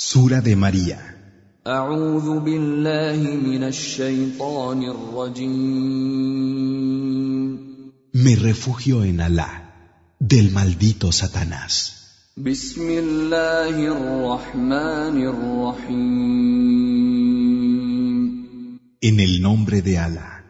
Sura 0.00 0.40
de 0.40 0.54
María. 0.54 1.16
Me 8.12 8.36
refugio 8.36 9.02
en 9.02 9.20
Alá, 9.20 10.14
del 10.20 10.52
maldito 10.52 11.10
Satanás. 11.10 12.30
En 12.36 12.46
el 19.20 19.42
nombre 19.42 19.82
de 19.82 19.98
Alá, 19.98 20.44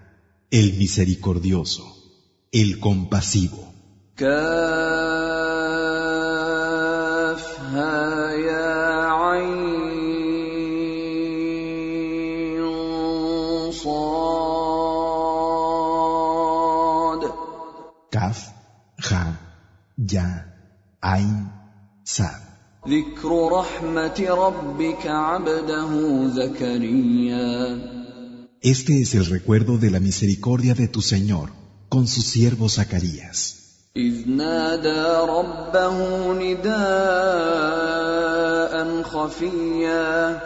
el 0.51 0.75
misericordioso, 0.75 1.85
el 2.53 2.79
compasivo. 2.79 3.73
Este 28.62 29.02
es 29.02 29.16
el 29.16 29.26
recuerdo 29.26 29.78
de 29.78 29.90
la 29.92 30.00
misericordia 30.00 30.74
de 30.74 30.88
tu 30.88 31.02
Señor 31.02 31.50
con 31.90 32.08
su 32.08 32.22
siervo 32.22 32.70
Zacarías. 32.70 33.64
إذ 33.96 34.28
نادى 34.28 35.02
ربه 35.30 35.98
نداء 36.34 36.74
خفيا 39.04 40.40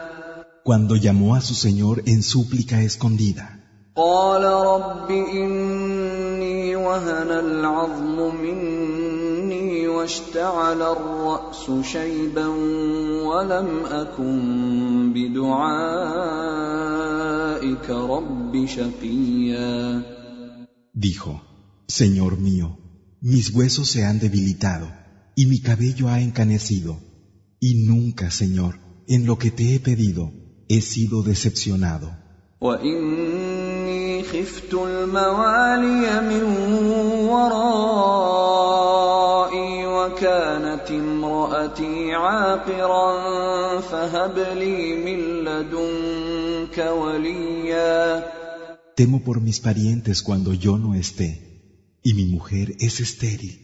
Cuando 0.63 0.95
llamó 0.97 1.35
a 1.35 1.41
su 1.41 1.53
Señor 1.55 2.03
en 2.05 2.23
súplica 2.23 2.81
escondida. 2.81 3.53
قال 3.95 4.43
رب 4.43 5.11
إني 5.11 6.75
وهن 6.75 7.31
العظم 7.31 8.35
مني 8.35 8.90
واشتعل 10.01 10.81
الرأس 10.81 11.71
شيبا 11.81 12.47
ولم 13.27 13.85
أكن 13.85 15.13
بدعائك 15.13 15.87
رب 17.89 18.65
شقيا 18.65 20.01
Dijo, 20.93 21.41
Señor 21.87 22.39
mío, 22.39 22.67
mis 23.21 23.53
huesos 23.53 23.87
se 23.89 24.03
han 24.03 24.17
debilitado 24.19 24.87
y 25.35 25.45
mi 25.45 25.59
cabello 25.61 26.09
ha 26.09 26.19
encanecido, 26.21 26.97
y 27.59 27.85
nunca, 27.85 28.31
Señor, 28.31 28.79
en 29.07 29.27
lo 29.27 29.37
que 29.37 29.51
te 29.51 29.75
he 29.75 29.79
pedido, 29.79 30.31
he 30.67 30.81
sido 30.81 31.21
decepcionado. 31.21 32.09
امرأتي 41.71 42.13
عاقرا 42.13 43.81
فهب 43.81 44.37
لي 44.57 44.95
من 45.05 45.19
لدنك 45.45 46.77
وليا 46.77 48.23
Temo 48.95 49.19
por 49.23 49.39
mis 49.41 49.59
parientes 49.59 50.23
cuando 50.23 50.53
yo 50.53 50.79
no 50.79 50.95
esté, 50.95 51.29
y 52.03 52.15
mi 52.15 52.25
mujer 52.25 52.75
es 52.79 52.99
estéril. 52.99 53.55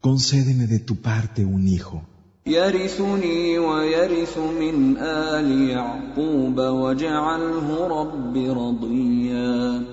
Concédeme 0.00 0.66
de 0.68 0.78
tu 0.78 0.94
parte 1.02 1.44
un 1.44 1.68
hijo, 1.68 2.02
يرثني 2.46 3.58
ويرث 3.58 4.38
من 4.38 4.96
آل 4.96 5.70
يعقوب 5.70 6.58
واجعله 6.58 7.86
رب 7.86 8.36
رضيا 8.36 9.84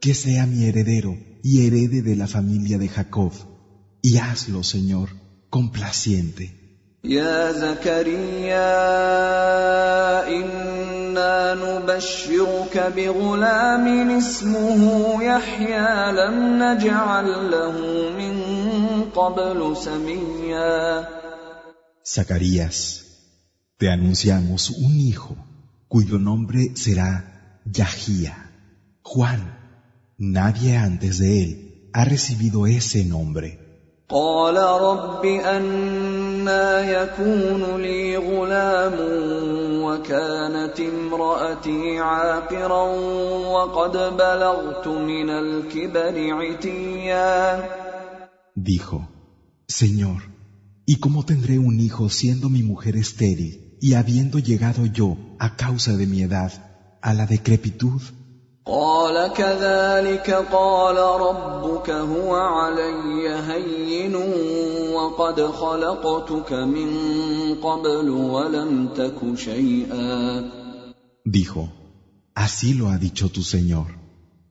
que 0.00 0.14
sea 0.14 0.46
mi 0.46 0.64
heredero 0.64 1.18
y 1.42 1.66
herede 1.66 2.02
de 2.02 2.16
la 2.16 2.26
familia 2.26 2.78
de 2.78 2.88
Jacob, 2.88 3.32
y 4.02 4.16
hazlo, 4.16 4.62
Señor, 4.62 5.08
complaciente. 5.50 6.60
يا 7.04 7.52
زكريا 7.52 8.78
إنا 10.28 11.54
نبشرك 11.54 12.92
بغلام 12.96 14.10
اسمه 14.18 14.82
يحيى 15.22 16.12
لم 16.12 16.62
نجعل 16.62 17.50
له 17.50 17.76
من 18.18 18.34
قبل 19.14 19.76
سميا 19.76 21.08
Zacarías, 22.02 22.76
te 23.78 23.88
anunciamos 23.88 24.70
un 24.70 24.98
hijo 24.98 25.36
cuyo 25.88 26.18
nombre 26.18 26.72
será 26.74 27.60
Yahía. 27.64 28.50
Juan, 29.02 29.40
nadie 30.18 30.76
antes 30.76 31.18
de 31.18 31.42
él 31.42 31.90
ha 31.92 32.04
recibido 32.04 32.66
ese 32.66 33.04
nombre. 33.04 33.58
قال 34.10 34.56
رب 34.56 35.24
أنا 36.44 36.80
يكون 36.80 37.82
لي 37.82 38.16
غلام 38.16 38.96
وكانت 39.84 40.80
امرأتي 40.80 41.98
عاقرا 41.98 42.84
وقد 43.54 43.92
بلغت 43.92 44.86
من 44.88 45.30
الكبر 45.30 46.14
عتيا 46.40 47.30
Dijo, 48.56 48.98
Señor, 49.66 50.20
¿y 50.84 50.96
cómo 50.96 51.24
tendré 51.24 51.58
un 51.58 51.80
hijo 51.80 52.10
siendo 52.10 52.50
mi 52.50 52.62
mujer 52.62 52.94
estéril 52.96 53.78
y 53.80 53.94
habiendo 53.94 54.38
llegado 54.38 54.84
yo, 54.84 55.16
a 55.38 55.56
causa 55.56 55.96
de 55.96 56.06
mi 56.06 56.20
edad, 56.22 56.52
a 57.00 57.14
la 57.14 57.24
decrepitud? 57.26 58.02
قال 58.66 59.32
كذلك 59.32 60.30
قال 60.30 60.96
ربك 60.96 61.90
هو 61.90 62.34
علي 62.34 63.28
هين 63.28 64.14
وقد 64.94 65.40
خلقتك 65.40 66.52
من 66.52 66.90
قبل 67.54 68.10
ولم 68.10 68.88
تك 68.94 69.34
شيئا 69.34 70.50
Dijo, 71.24 71.68
Así 72.34 72.74
lo 72.74 72.88
ha 72.88 72.96
dicho 72.98 73.28
tu 73.28 73.42
Señor. 73.42 73.86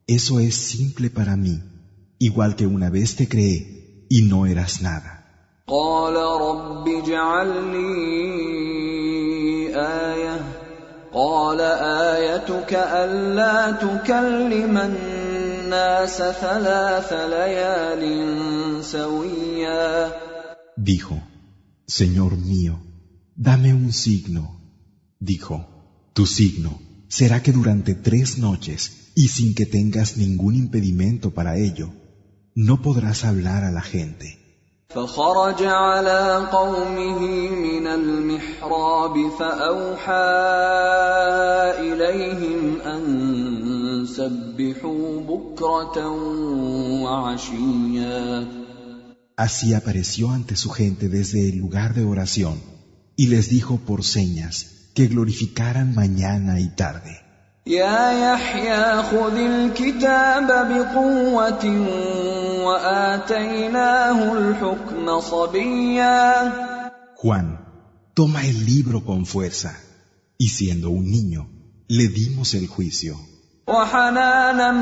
Eso 0.06 0.38
es 0.40 0.54
simple 0.54 1.10
para 1.10 1.36
mí, 1.36 1.60
igual 2.18 2.56
que 2.56 2.66
una 2.66 2.90
vez 2.90 3.16
te 3.16 3.28
creé 3.28 4.06
y 4.08 4.22
no 4.22 4.46
eras 4.46 4.82
nada. 4.82 5.16
قال 5.66 6.16
رب 6.16 6.88
اجعل 6.88 7.48
لي 7.72 8.60
آية 9.76 10.63
قال 11.14 11.60
آيتك 11.60 12.72
ألا 12.74 13.72
تكلم 13.72 14.78
الناس 14.78 16.16
ثلاث 16.16 17.12
ليال 17.12 18.02
سويا 18.84 20.12
Dijo, 20.76 21.20
Señor 21.86 22.38
mío, 22.38 22.80
dame 23.36 23.74
un 23.74 23.92
signo. 23.92 24.42
Dijo, 25.18 25.56
tu 26.14 26.24
signo 26.26 26.80
será 27.08 27.42
que 27.42 27.52
durante 27.52 27.94
tres 27.94 28.38
noches 28.38 29.12
y 29.14 29.28
sin 29.28 29.54
que 29.54 29.66
tengas 29.66 30.16
ningún 30.16 30.54
impedimento 30.54 31.32
para 31.32 31.58
ello, 31.58 31.92
no 32.54 32.80
podrás 32.80 33.24
hablar 33.24 33.64
a 33.64 33.70
la 33.70 33.82
gente. 33.82 34.43
فخرج 34.94 35.62
على 35.62 36.48
قومه 36.52 37.20
من 37.50 37.86
المحراب 37.86 39.30
فأوحى 39.38 40.30
إليهم 41.78 42.80
أن 42.80 44.06
سبحوا 44.06 45.20
بكرة 45.20 45.96
وعشيا 47.04 48.60
Así 49.36 49.72
apareció 49.72 50.32
ante 50.32 50.54
su 50.54 50.68
gente 50.70 51.08
desde 51.08 51.48
el 51.48 51.56
lugar 51.56 51.94
de 51.94 52.04
oración 52.04 52.60
y 53.16 53.28
les 53.28 53.48
dijo 53.48 53.78
por 53.86 54.04
señas 54.04 54.90
que 54.94 55.06
glorificaran 55.06 55.94
mañana 55.94 56.60
y 56.60 56.68
tarde. 56.68 57.23
يا 57.66 58.32
يحيى 58.32 59.02
خذ 59.02 59.36
الكتاب 59.36 60.46
بقوة 60.46 61.64
وآتيناه 62.66 64.32
الحكم 64.32 65.20
صبيا 65.20 66.52
Juan, 67.22 67.58
toma 68.14 68.46
el 68.46 68.64
libro 68.64 69.04
con 69.04 69.26
fuerza. 69.26 69.76
Y 70.38 70.48
siendo 70.48 70.88
un 70.90 71.10
niño, 71.10 71.50
le 71.88 72.08
dimos 72.08 72.54
el 72.54 72.66
juicio. 72.66 73.16
وحنانا 73.68 74.72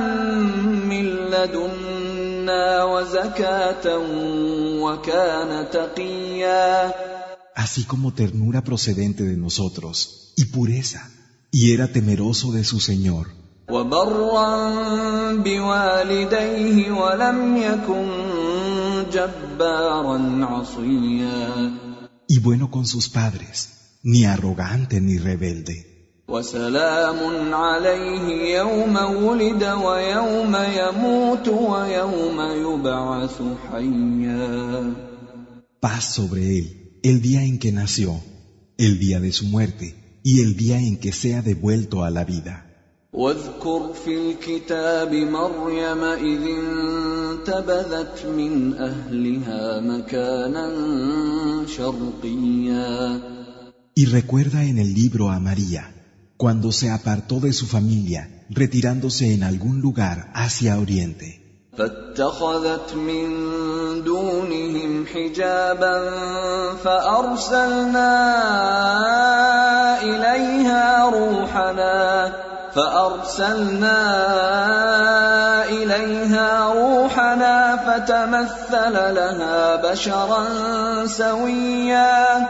من 0.88 1.04
لدنا 1.04 2.84
وزكاة 2.84 3.98
وكان 4.82 5.70
تقيا 5.72 6.94
así 7.54 7.82
como 7.82 8.14
ternura 8.14 8.62
procedente 8.62 9.25
de 9.25 9.36
nosotros, 9.36 10.32
y 10.36 10.44
pureza, 10.44 11.10
y 11.55 11.71
era 11.71 11.88
temeroso 11.88 12.51
de 12.51 12.63
su 12.63 12.79
Señor. 12.79 13.27
Y 22.27 22.39
bueno 22.39 22.71
con 22.71 22.88
sus 22.88 23.07
padres, 23.07 24.00
ni 24.01 24.25
arrogante 24.25 25.00
ni 25.00 25.19
rebelde. 25.19 25.75
Paz 35.79 36.03
sobre 36.15 36.57
él 36.57 37.00
el 37.03 37.21
día 37.21 37.44
en 37.44 37.59
que 37.59 37.71
nació, 37.71 38.19
el 38.77 38.97
día 38.97 39.19
de 39.19 39.31
su 39.31 39.45
muerte 39.45 40.02
y 40.22 40.40
el 40.40 40.56
día 40.56 40.78
en 40.78 40.98
que 40.98 41.12
sea 41.12 41.42
devuelto 41.42 42.04
a 42.04 42.10
la 42.10 42.25
vida. 42.25 42.64
واذكر 43.12 43.92
في 44.04 44.30
الكتاب 44.30 45.14
مريم 45.14 46.04
إذ 46.04 46.42
انتبذت 46.58 48.26
من 48.26 48.75
أهلها 48.75 49.80
مكانا 49.80 50.66
شرقيا 51.66 53.20
Y 53.94 54.04
recuerda 54.04 54.64
en 54.64 54.78
el 54.78 54.94
libro 54.94 55.30
a 55.30 55.40
María, 55.40 55.92
cuando 56.36 56.70
se 56.70 56.90
apartó 56.90 57.40
de 57.40 57.52
su 57.52 57.66
familia, 57.66 58.46
retirándose 58.48 59.34
en 59.34 59.42
algún 59.42 59.80
lugar 59.80 60.30
hacia 60.34 60.78
oriente. 60.78 61.41
فاتخذت 61.78 62.94
من 62.94 63.28
دونهم 64.04 65.06
حجابا 65.06 66.10
فأرسلنا 66.84 68.12
إليها 70.02 71.10
روحنا 71.10 72.32
فأرسلنا 72.75 73.98
إليها 75.69 76.72
روحنا 76.72 77.76
فتمثل 77.86 78.94
لها 79.14 79.76
بشرا 79.76 80.42
سويا 81.06 82.48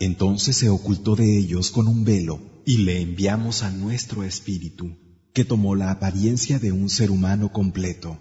Entonces 0.00 0.56
se 0.56 0.70
ocultó 0.70 1.14
de 1.14 1.38
ellos 1.38 1.70
con 1.70 1.86
un 1.86 2.04
velo 2.04 2.40
y 2.64 2.78
le 2.78 3.02
enviamos 3.02 3.62
a 3.62 3.70
nuestro 3.70 4.22
espíritu, 4.22 4.86
que 5.34 5.44
tomó 5.44 5.74
la 5.74 5.90
apariencia 5.90 6.58
de 6.58 6.72
un 6.72 6.88
ser 6.88 7.10
humano 7.10 7.52
completo. 7.52 8.16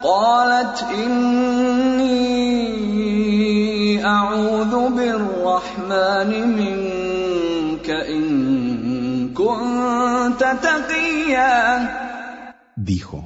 قالت 0.00 0.82
إني 0.82 2.16
أعوذ 4.04 4.88
بالرحمن 4.96 6.48
منك 6.48 7.90
إن 7.90 9.34
كنت 9.34 10.40
تقيا 10.62 12.06
Dijo, 12.76 13.18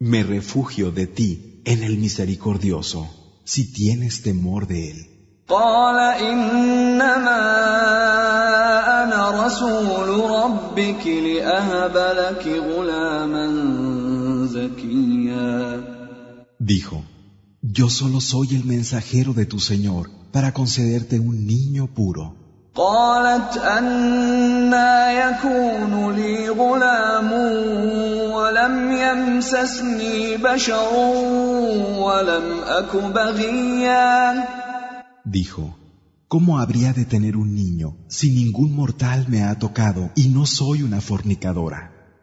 me 0.00 0.24
refugio 0.24 0.90
de 0.90 1.06
ti 1.06 1.62
en 1.64 1.84
el 1.84 1.96
misericordioso, 1.96 3.08
si 3.44 3.72
tienes 3.72 4.22
temor 4.22 4.66
de 4.66 4.90
él. 4.90 5.06
قال 5.48 5.98
إنما 6.22 7.42
أنا 9.02 9.46
رسول 9.46 10.30
ربك 10.30 11.06
لأهب 11.06 11.96
لك 11.96 12.46
غلاما 12.46 13.46
زكيا 14.46 15.89
Dijo, 16.69 17.03
yo 17.61 17.89
solo 17.89 18.21
soy 18.21 18.55
el 18.55 18.63
mensajero 18.63 19.33
de 19.33 19.45
tu 19.45 19.59
Señor 19.59 20.09
para 20.31 20.53
concederte 20.53 21.19
un 21.19 21.45
niño 21.45 21.93
puro. 21.93 22.35
قالت 22.75 23.57
أنا 23.57 25.11
يكون 25.11 26.15
لي 26.15 26.49
غلام 26.49 27.31
ولم 28.31 28.91
يمسسني 28.91 30.37
بشر 30.37 30.93
ولم 31.97 32.59
أك 32.67 32.95
بغيا 32.95 34.43
Dijo, 35.25 35.75
¿cómo 36.27 36.59
habría 36.59 36.91
de 36.93 37.05
tener 37.05 37.37
un 37.37 37.55
niño 37.55 37.97
si 38.09 38.29
ningún 38.31 38.75
mortal 38.75 39.25
me 39.29 39.43
ha 39.43 39.57
tocado 39.57 40.11
y 40.15 40.27
no 40.29 40.45
soy 40.45 40.83
una 40.83 40.99
fornicadora? 40.99 41.98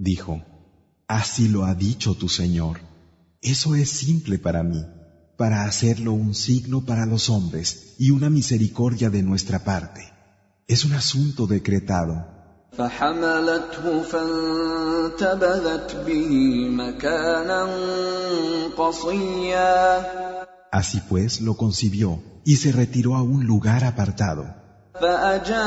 Dijo, 0.00 0.42
así 1.08 1.48
lo 1.48 1.64
ha 1.64 1.74
dicho 1.74 2.14
tu 2.14 2.28
Señor. 2.28 2.80
Eso 3.40 3.74
es 3.74 3.90
simple 3.90 4.38
para 4.38 4.62
mí, 4.62 4.84
para 5.36 5.64
hacerlo 5.64 6.12
un 6.12 6.34
signo 6.34 6.84
para 6.84 7.06
los 7.06 7.30
hombres 7.30 7.94
y 7.98 8.10
una 8.10 8.30
misericordia 8.30 9.10
de 9.10 9.22
nuestra 9.22 9.64
parte. 9.64 10.02
Es 10.66 10.84
un 10.84 10.94
asunto 10.94 11.46
decretado. 11.46 12.36
فحملته 12.78 14.02
فانتبذت 14.02 15.96
به 16.06 16.30
مكانا 16.68 17.68
قصيا 18.76 20.06
Así 20.72 21.00
pues 21.08 21.40
lo 21.40 21.56
concibió 21.56 22.22
y 22.44 22.56
se 22.56 22.72
retiró 22.72 23.16
a 23.16 23.22
un 23.22 23.46
lugar 23.46 23.84
apartado. 23.84 24.59
فأجاءها 24.99 25.61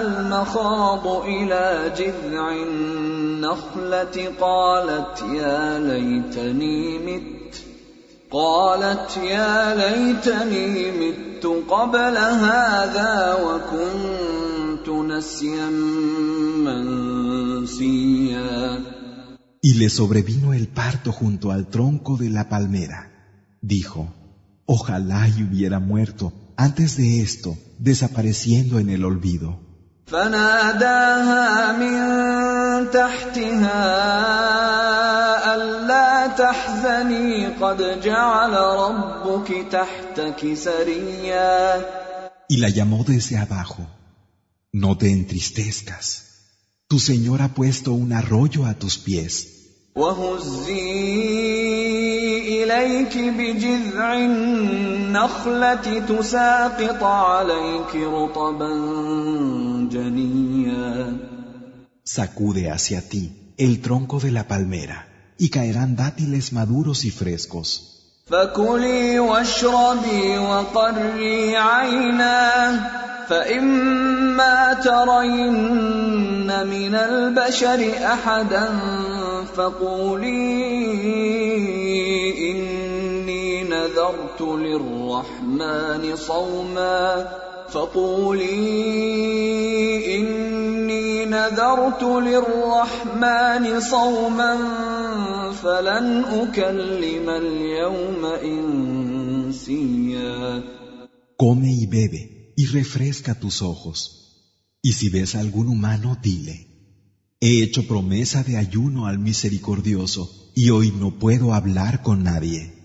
المخاض 0.00 1.06
إلى 1.06 1.92
جذع 1.96 2.52
النخلة 2.52 4.32
قالت 4.40 5.22
يا 5.22 5.78
ليتني 5.78 6.98
مت 6.98 7.54
قالت 8.30 9.16
يا 9.16 9.74
ليتني 9.74 10.90
مت 10.90 11.46
قبل 11.70 12.16
هذا 12.16 13.34
وكنت 13.44 14.88
نسيا 14.88 15.70
منسيا 16.66 18.04
Y 19.66 19.72
le 19.76 19.88
sobrevino 19.88 20.52
el 20.52 20.68
parto 20.68 21.10
junto 21.10 21.50
al 21.50 21.68
tronco 21.68 22.18
de 22.18 22.28
la 22.28 22.50
palmera. 22.50 23.10
Dijo, 23.62 24.12
ojalá 24.66 25.26
y 25.26 25.42
hubiera 25.42 25.78
muerto 25.78 26.34
antes 26.57 26.97
de 26.97 27.21
esto, 27.21 27.57
desapareciendo 27.77 28.79
en 28.79 28.89
el 28.89 29.05
olvido. 29.05 29.59
فناداها 30.11 31.71
من 31.71 32.91
تحتها 32.91 33.81
ألا 35.55 36.27
تحزني 36.27 37.47
قد 37.47 38.01
جعل 38.01 38.53
ربك 38.53 39.65
تحتك 39.71 40.53
سريا 40.53 41.85
Y 42.51 42.57
la 42.57 42.69
llamó 42.69 43.03
desde 43.03 43.37
abajo. 43.37 43.85
No 44.73 44.97
te 44.97 45.11
entristezcas. 45.11 46.05
Tu 46.87 46.97
Señor 46.99 47.43
ha 47.43 47.49
puesto 47.49 47.93
un 47.93 48.11
arroyo 48.13 48.65
a 48.65 48.73
tus 48.73 48.97
pies. 48.97 49.47
وهزي 49.95 51.72
إليك 52.44 53.18
بجذع 53.18 54.14
النخلة 54.14 55.86
تساقط 56.08 57.02
عليك 57.02 57.92
رطبا 57.94 58.70
جنيا 59.92 61.16
Sacude 62.04 62.70
hacia 62.70 63.00
ti 63.08 63.54
el 63.56 63.80
tronco 63.80 64.20
de 64.20 64.30
la 64.30 64.44
palmera 64.46 65.08
y 65.38 65.48
caerán 65.48 65.96
dátiles 65.96 66.52
maduros 66.52 67.04
y 67.04 67.10
frescos. 67.10 67.68
فكلي 68.26 69.18
واشربي 69.18 70.38
وقري 70.38 71.56
عينا 71.56 72.80
فإما 73.28 74.72
ترين 74.72 76.66
من 76.66 76.94
البشر 76.94 77.92
أحدا 78.04 78.68
فقولي 79.56 80.30
إني 82.50 83.62
نذرت 83.62 84.40
للرحمن 84.40 86.16
صوما. 86.16 87.28
فقولي 87.68 88.50
إني 90.16 91.24
نذرت 91.24 92.02
للرحمن 92.02 93.80
صوما. 93.80 94.58
فلن 95.62 96.24
أكلم 96.24 97.30
اليوم 97.30 98.24
إنسيا. 99.44 100.62
Come 101.36 101.70
y 101.72 101.86
bebe 101.86 102.52
y 102.56 102.66
refresca 102.66 103.34
tus 103.34 103.62
ojos. 103.62 104.20
Y 104.82 104.92
si 104.92 105.08
ves 105.08 105.34
a 105.34 105.40
algún 105.40 105.68
humano, 105.68 106.18
dile, 106.22 106.73
he 107.43 107.63
hecho 107.63 107.87
promesa 107.87 108.43
de 108.43 108.57
ayuno 108.57 109.07
al 109.07 109.17
misericordioso 109.19 110.51
y 110.55 110.69
hoy 110.71 110.91
no 110.91 111.19
puedo 111.19 111.53
hablar 111.53 112.01
con 112.01 112.23
nadie. 112.23 112.75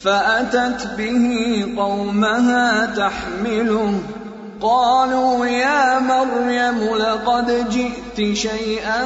فأتت 0.00 0.96
به 0.98 1.74
قومها 1.76 2.86
تحمله 2.96 4.00
قالوا 4.60 5.46
يا 5.46 5.98
مريم 5.98 6.78
لقد 6.96 7.70
جئت 7.70 8.34
شيئا 8.36 9.00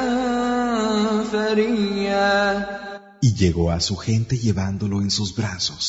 فريا 1.31 2.65
Y 3.21 3.33
llegó 3.33 3.71
a 3.71 3.79
su 3.79 3.95
gente 3.95 4.37
llevándolo 4.37 5.01
en 5.01 5.09
sus 5.09 5.35
brazos. 5.35 5.85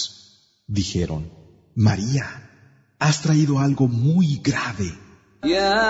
Dijeron, 0.67 1.31
María, 1.75 2.27
has 2.99 3.21
traído 3.21 3.59
algo 3.59 3.89
muy 3.89 4.41
grave. 4.43 4.91
يا 5.46 5.82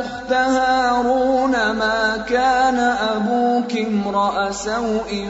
أخت 0.00 0.32
هارون 0.32 1.50
ما 1.50 2.16
كان 2.28 2.78
أبوك 2.78 3.72
امرأ 3.76 4.52
سوء 4.52 5.28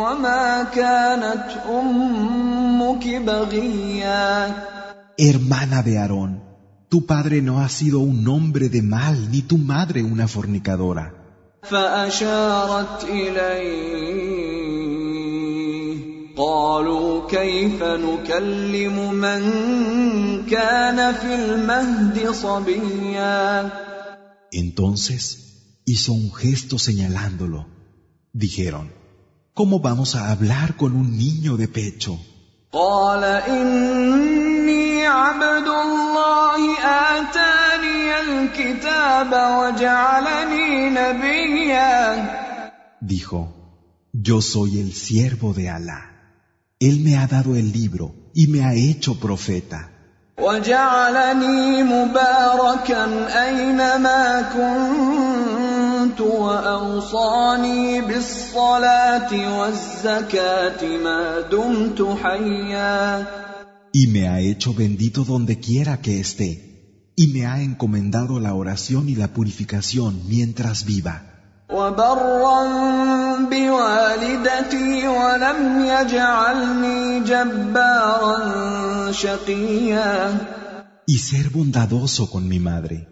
وما 0.00 0.62
كانت 0.74 1.44
أمك 1.68 3.06
بغيا 3.08 4.54
Hermana 5.18 5.82
de 5.82 5.98
Aarón, 5.98 6.42
tu 6.88 7.04
padre 7.06 7.42
no 7.42 7.60
ha 7.60 7.68
sido 7.68 8.00
un 8.00 8.26
hombre 8.28 8.68
de 8.70 8.82
mal, 8.82 9.30
ni 9.30 9.42
tu 9.42 9.58
madre 9.58 10.02
una 10.02 10.28
fornicadora. 10.28 11.12
فأشارت 11.62 13.04
إليه 13.04 14.65
قالوا 16.37 17.29
كيف 17.29 17.83
نكلم 17.83 19.13
من 19.13 19.41
كان 20.45 21.13
في 21.13 21.35
المهد 21.35 22.31
صبيا 22.31 23.69
Entonces 24.53 25.23
hizo 25.85 26.13
un 26.13 26.33
gesto 26.33 26.77
señalándolo. 26.77 27.67
Dijeron, 28.33 28.91
¿cómo 29.53 29.79
vamos 29.79 30.15
a 30.15 30.31
hablar 30.31 30.75
con 30.75 30.95
un 30.95 31.17
niño 31.17 31.57
de 31.57 31.67
pecho? 31.67 32.17
قال 32.73 33.23
إني 33.23 35.05
عبد 35.05 35.67
الله 35.67 36.77
آتاني 36.79 38.19
الكتاب 38.21 39.31
وجعلني 39.33 40.89
نبيا 40.89 42.41
Dijo, 43.01 43.39
yo 44.13 44.41
soy 44.41 44.79
el 44.79 44.93
siervo 44.93 45.53
de 45.53 45.69
Alá. 45.69 46.14
Él 46.79 46.99
me 47.01 47.17
ha 47.17 47.27
dado 47.27 47.55
el 47.55 47.71
libro 47.71 48.15
y 48.33 48.47
me 48.47 48.63
ha 48.63 48.73
hecho 48.73 49.19
profeta. 49.19 49.91
وجعلني 50.41 51.83
مباركا 51.83 53.05
أينما 53.43 54.41
كنت 54.41 56.21
وأوصاني 56.21 58.01
بالصلاة 58.01 59.59
والزكاة 59.59 60.97
ما 60.97 61.41
دمت 61.51 62.17
حيا 62.23 63.25
Y 63.93 64.07
me 64.07 64.29
ha 64.29 64.39
hecho 64.39 64.73
bendito 64.73 65.25
donde 65.25 65.59
quiera 65.59 66.01
que 66.01 66.19
esté. 66.19 66.71
Y 67.15 67.27
me 67.27 67.45
ha 67.45 67.61
encomendado 67.61 68.39
la 68.39 68.53
oración 68.53 69.09
y 69.09 69.15
la 69.15 69.27
purificación 69.33 70.21
mientras 70.29 70.85
viva. 70.85 71.34
وبرا 71.70 72.62
بوالدتي 73.50 75.08
ولم 75.08 75.84
يجعلني 75.84 77.20
جبارا 77.20 78.36
شقيا 79.12 80.38
Y 81.08 81.18
ser 81.18 81.50
bondadoso 81.50 82.28
con 82.30 82.48
mi 82.48 82.58
madre. 82.58 83.06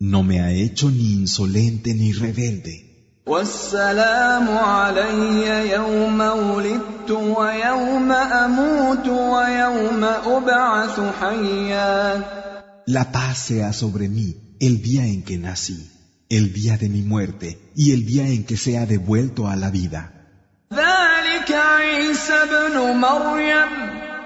No 0.00 0.22
me 0.24 0.40
ha 0.40 0.50
hecho 0.50 0.90
ni 0.90 1.12
insolente 1.12 1.94
ni 1.94 2.12
rebelde. 2.12 2.86
والسلام 3.26 4.58
علي 4.58 5.70
يوم 5.70 6.20
ولدت 6.20 7.10
ويوم 7.10 8.12
أموت 8.12 9.08
ويوم 9.08 10.04
ابعث 10.04 11.00
حيا 11.20 12.22
La 12.86 13.10
paz 13.10 13.38
sea 13.48 13.72
sobre 13.72 14.08
mí 14.08 14.56
el 14.60 14.80
día 14.80 15.06
en 15.06 15.24
que 15.24 15.38
nací, 15.38 15.90
el 16.29 16.53
día 16.53 16.77
de 16.77 16.89
mi 16.89 17.01
muerte 17.01 17.59
y 17.75 17.91
el 17.91 18.05
día 18.05 18.27
en 18.27 18.45
que 18.45 18.57
sea 18.57 18.85
devuelto 18.85 19.47
a 19.47 19.55
la 19.55 19.69
vida. 19.69 20.11
ذلك 20.73 21.51
عيسى 21.51 22.33
ابن 22.33 22.97
مريم 22.97 23.69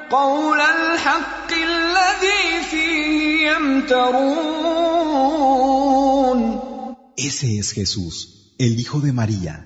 قول 0.09 0.61
الحق 0.61 1.51
الذي 1.51 2.63
فيه 2.71 3.49
يمترون 3.51 4.85
Ese 7.17 7.57
es 7.57 7.71
Jesús, 7.71 8.53
el 8.59 8.79
Hijo 8.79 8.99
de 8.99 9.13
María, 9.13 9.65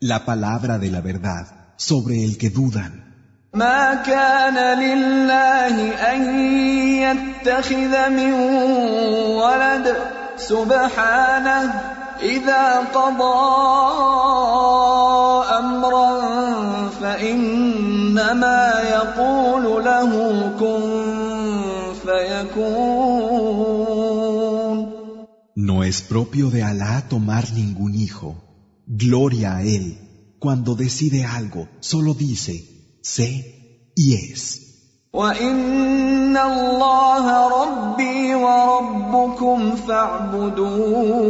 la 0.00 0.24
palabra 0.24 0.78
de 0.78 0.90
la 0.90 1.00
verdad 1.00 1.74
sobre 1.76 2.24
el 2.24 2.38
que 2.38 2.50
dudan. 2.50 3.10
ما 3.54 3.94
كان 4.06 4.78
لله 4.78 5.92
ان 6.14 6.22
يتخذ 7.02 8.08
من 8.10 8.32
ولد 9.42 9.96
سبحانه 10.36 11.90
اذا 12.22 12.78
قضى 12.94 13.40
امرا 15.58 16.20
فانما 17.00 18.72
يقول 18.90 19.84
له 19.84 20.12
كن 20.60 20.82
فيكون 22.04 23.60
No 25.56 25.84
es 25.84 26.00
propio 26.00 26.50
de 26.50 26.62
Alá 26.62 27.06
tomar 27.08 27.52
ningún 27.52 27.94
hijo. 27.94 28.28
Gloria 28.86 29.56
a 29.56 29.62
Él. 29.62 29.84
Cuando 30.38 30.74
decide 30.74 31.24
algo, 31.24 31.68
solo 31.80 32.14
dice, 32.14 32.54
sé 33.02 33.92
y 33.94 34.14
es. 34.14 34.63
وان 35.14 36.36
الله 36.36 37.48
ربي 37.62 38.34
وربكم 38.34 39.76
فاعبدوه 39.76 41.20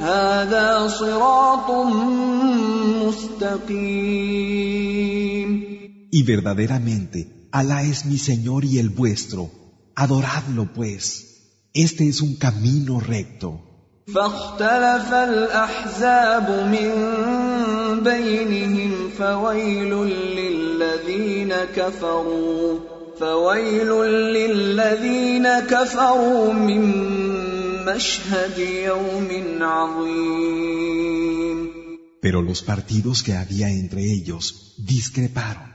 هذا 0.00 0.88
صراط 0.88 1.70
مستقيم 3.04 4.16
Y 6.18 6.22
verdaderamente, 6.22 7.48
Alá 7.52 7.82
es 7.82 8.06
mi 8.06 8.16
Señor 8.16 8.64
y 8.64 8.78
el 8.78 8.88
vuestro. 8.88 9.50
Adoradlo 9.94 10.72
pues. 10.72 11.04
Este 11.74 12.08
es 12.08 12.22
un 12.22 12.36
camino 12.36 13.00
recto. 13.00 13.60
فاختلف 14.14 15.12
الاحزاب 15.12 16.50
من 16.72 16.90
بينهم 18.04 18.92
فويل 19.18 19.92
للذين 19.94 20.49
كفروا 21.76 22.78
فويل 23.20 23.90
للذين 24.36 25.48
كفروا 25.60 26.52
من 26.52 26.82
مشهد 27.84 28.58
يوم 28.58 29.28
عظيم 29.62 31.06
Pero 32.22 32.42
los 32.42 32.62
partidos 32.62 33.22
que 33.22 33.34
había 33.34 33.68
entre 33.70 34.02
ellos 34.02 34.74
discreparon. 34.78 35.68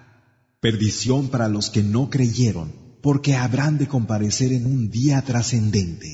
Perdición 0.59 1.29
para 1.29 1.47
los 1.47 1.69
que 1.69 1.81
no 1.81 2.09
creyeron, 2.09 2.73
porque 3.01 3.35
habrán 3.35 3.77
de 3.77 3.87
comparecer 3.87 4.51
en 4.51 4.65
un 4.65 4.89
día 4.91 5.21
trascendente. 5.21 6.11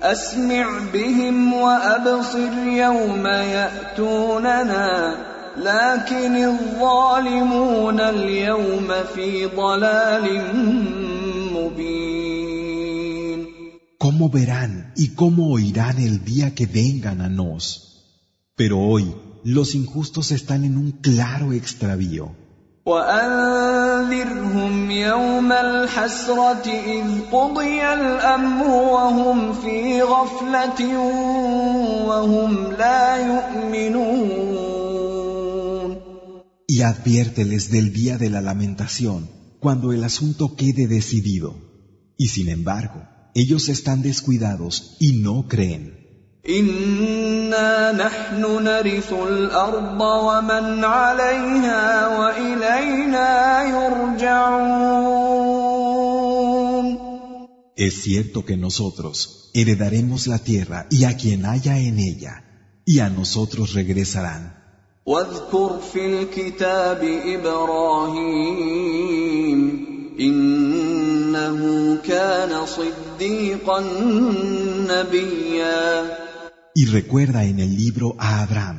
اسمع 0.00 0.78
بهم 0.92 1.52
وابصر 1.52 2.52
يوم 2.66 3.26
ياتوننا 3.26 5.16
لكن 5.58 6.36
الظالمون 6.36 8.00
اليوم 8.00 8.88
في 9.14 9.46
ضلال 9.46 10.42
مبين 11.52 12.34
¿Cómo 13.98 14.28
verán 14.28 14.92
y 14.96 15.14
cómo 15.14 15.54
oirán 15.54 15.98
el 15.98 16.24
día 16.24 16.54
que 16.54 16.66
vengan 16.66 17.22
a 17.22 17.30
nos? 17.30 17.64
Pero 18.54 18.78
hoy 18.78 19.14
los 19.44 19.74
injustos 19.74 20.30
están 20.30 20.64
en 20.64 20.76
un 20.76 20.92
claro 20.92 21.52
extravío. 21.52 22.30
وانذرهم 22.86 24.90
يوم 24.90 25.52
الحسره 25.52 26.66
اذ 26.66 27.04
قضي 27.32 27.92
الامر 27.92 28.66
وهم 28.66 29.52
في 29.52 30.02
غفله 30.02 30.98
وهم 32.06 32.72
لا 32.78 33.16
يؤمنون 33.16 34.67
y 36.71 36.83
adviérteles 36.83 37.71
del 37.71 37.91
día 37.93 38.19
de 38.19 38.29
la 38.29 38.41
lamentación, 38.41 39.27
cuando 39.59 39.91
el 39.91 40.03
asunto 40.03 40.55
quede 40.55 40.85
decidido. 40.85 41.55
Y 42.15 42.27
sin 42.27 42.47
embargo, 42.47 43.07
ellos 43.33 43.69
están 43.69 44.03
descuidados 44.03 44.95
y 44.99 45.13
no 45.13 45.47
creen. 45.47 45.97
Es 57.75 58.01
cierto 58.03 58.45
que 58.45 58.57
nosotros 58.57 59.49
heredaremos 59.55 60.27
la 60.27 60.37
tierra 60.37 60.85
y 60.91 61.05
a 61.05 61.17
quien 61.17 61.47
haya 61.47 61.79
en 61.79 61.97
ella, 61.97 62.43
y 62.85 62.99
a 62.99 63.09
nosotros 63.09 63.73
regresarán. 63.73 64.58
واذكر 65.09 65.79
في 65.93 66.05
الكتاب 66.05 67.01
إبراهيم 67.25 68.79
إنا 70.19 70.69
إنه 71.49 71.97
كان 72.07 72.65
صديقا 72.65 73.79
نبيا 74.89 76.19
Y 76.75 76.85
recuerda 76.85 77.43
en 77.43 77.59
el 77.59 77.75
libro 77.75 78.15
a 78.19 78.41
Abraham. 78.43 78.77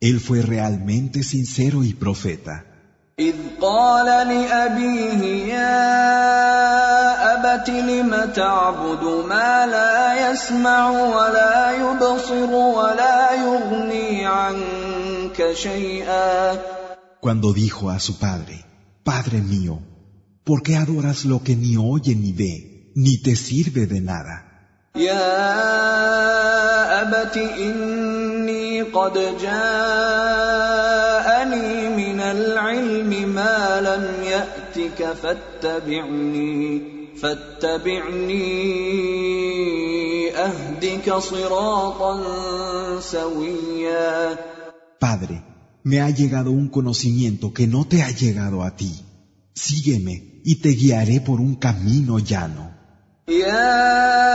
Él 0.00 0.18
fue 0.20 0.42
realmente 0.42 1.22
sincero 1.22 1.84
y 1.84 1.94
profeta. 1.94 2.64
إذ 3.18 3.34
قال 3.60 4.06
لأبيه 4.06 5.54
يا 5.54 5.84
أبت 7.34 7.70
لم 7.70 8.32
تعبد 8.36 9.04
ما 9.28 9.66
لا 9.66 10.30
يسمع 10.30 10.90
ولا 10.90 11.72
يبصر 11.72 12.50
ولا 12.50 13.32
يغني 13.34 14.26
عنك 14.26 14.83
Cuando 17.19 17.53
dijo 17.53 17.89
a 17.89 17.99
su 17.99 18.17
padre, 18.17 18.65
Padre 19.03 19.39
mío, 19.41 19.79
¿por 20.43 20.61
qué 20.63 20.75
adoras 20.75 21.25
lo 21.25 21.43
que 21.43 21.55
ni 21.55 21.77
oye 21.77 22.15
ni 22.15 22.31
ve, 22.31 22.91
ni 22.95 23.21
te 23.21 23.35
sirve 23.35 23.87
de 23.87 24.01
nada? 24.01 24.49
يا 24.95 25.41
أبت 27.01 27.37
إني 27.37 28.81
قد 28.81 29.37
جاءني 29.41 29.69
من 31.89 32.19
العلم 32.19 33.29
ما 33.29 33.81
لم 33.81 34.23
يأتك 34.23 35.13
فاتبعني 35.13 36.81
فاتبعني 37.21 38.49
أهدك 40.35 41.13
صراطا 41.13 42.21
سويا 42.99 44.37
Padre, 45.03 45.43
me 45.83 46.01
ha 46.01 46.09
llegado 46.09 46.51
un 46.51 46.67
conocimiento 46.69 47.53
que 47.53 47.67
no 47.67 47.85
te 47.85 48.03
ha 48.03 48.11
llegado 48.11 48.63
a 48.63 48.75
ti. 48.75 49.05
Sígueme 49.53 50.41
y 50.43 50.55
te 50.61 50.69
guiaré 50.69 51.21
por 51.21 51.39
un 51.39 51.55
camino 51.55 52.19
llano. 52.19 52.79
يا 53.29 54.33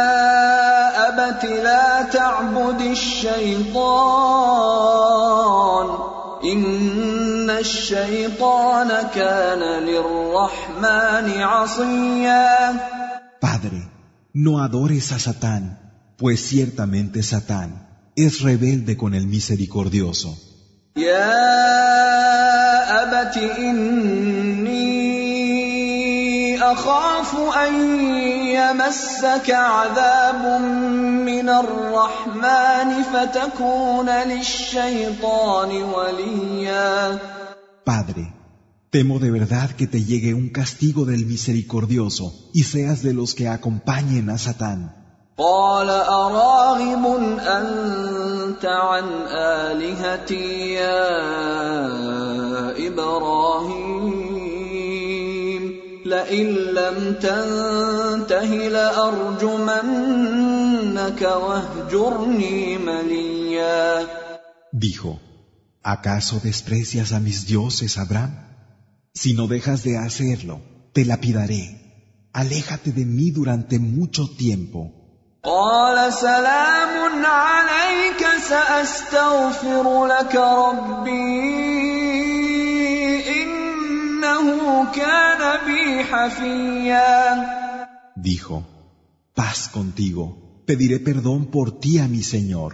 أبت 1.08 1.44
لا 1.44 2.02
تعبد 2.02 2.80
الشيطان 2.80 3.84
إن 6.44 7.50
الشيطان 7.50 8.88
كان 9.14 9.82
للرحمن 9.82 11.42
عصيا 11.42 12.74
Padre, 13.40 13.90
no 14.32 14.62
adores 14.62 15.12
a 15.12 15.18
Satán, 15.18 15.64
pues 16.16 16.40
ciertamente 16.46 17.22
Satán 17.22 17.70
es 18.16 18.40
rebelde 18.40 18.96
con 18.96 19.14
el 19.14 19.26
misericordioso. 19.26 20.38
يا 21.09 23.01
أبت 23.03 23.37
إني 23.37 24.99
أخاف 26.61 27.35
أن 27.65 27.73
يمسك 28.57 29.51
عذاب 29.51 30.61
من 31.29 31.49
الرحمن 31.49 32.89
فتكون 33.13 34.09
للشيطان 34.09 35.71
وليا 35.83 37.19
Padre, 37.85 38.25
temo 38.91 39.17
de 39.17 39.31
verdad 39.31 39.71
que 39.71 39.87
te 39.87 40.03
llegue 40.03 40.35
un 40.35 40.49
castigo 40.49 41.05
del 41.05 41.25
misericordioso 41.25 42.25
y 42.53 42.63
seas 42.63 43.01
de 43.01 43.13
los 43.13 43.33
que 43.33 43.47
acompañen 43.47 44.29
a 44.29 44.37
Satán. 44.37 44.99
قال 45.39 45.89
أراغب 45.89 47.03
أنت 48.48 48.64
عن 48.64 49.04
آلهتي 49.28 50.72
يا 50.72 51.04
إبراهيم 52.88 54.24
لئن 56.04 56.46
لم 56.80 57.14
تنته 57.26 58.50
لأرجمنك 58.68 60.02
واهجرني 61.22 62.78
مليا 62.78 64.06
Dijo, 64.72 65.20
¿acaso 65.84 66.40
desprecias 66.40 67.12
a 67.12 67.20
mis 67.20 67.46
dioses, 67.46 67.96
Abraham? 67.96 68.32
Si 69.14 69.32
no 69.34 69.46
dejas 69.46 69.84
de 69.84 69.96
hacerlo, 69.96 70.60
te 70.92 71.04
lapidaré. 71.04 71.64
Aléjate 72.32 72.90
de 72.90 73.04
mí 73.04 73.30
durante 73.30 73.78
mucho 73.78 74.26
tiempo. 74.36 74.97
قال 75.44 76.12
سلام 76.12 77.24
عليك 77.24 78.26
سأستغفر 78.48 80.06
لك 80.06 80.34
ربي 80.34 81.34
إنه 83.42 84.86
كان 84.92 85.66
بي 85.66 86.04
حفيا 86.04 87.64
Dijo, 88.16 88.64
paz 89.34 89.68
contigo, 89.68 90.24
pediré 90.66 90.98
perdón 90.98 91.50
por 91.54 91.78
ti 91.78 91.98
a 91.98 92.08
mi 92.08 92.22
Señor. 92.22 92.72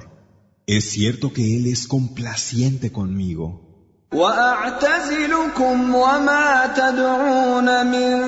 Es 0.66 0.90
cierto 0.90 1.32
que 1.32 1.56
Él 1.56 1.66
es 1.66 1.88
complaciente 1.88 2.92
conmigo. 2.92 3.70
واعتزلكم 4.12 5.94
وما 5.94 6.66
تدعون 6.66 7.86
من 7.86 8.20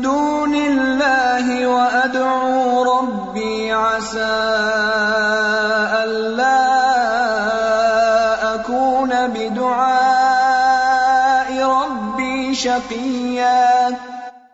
دون 0.00 0.54
الله 0.54 1.66
وادعو 1.66 2.82
ربي 2.82 3.72
عسى 3.72 4.36
الا 6.04 6.62
اكون 8.54 9.10
بدعاء 9.28 10.42
ربي 11.66 12.54
شقيا 12.54 13.96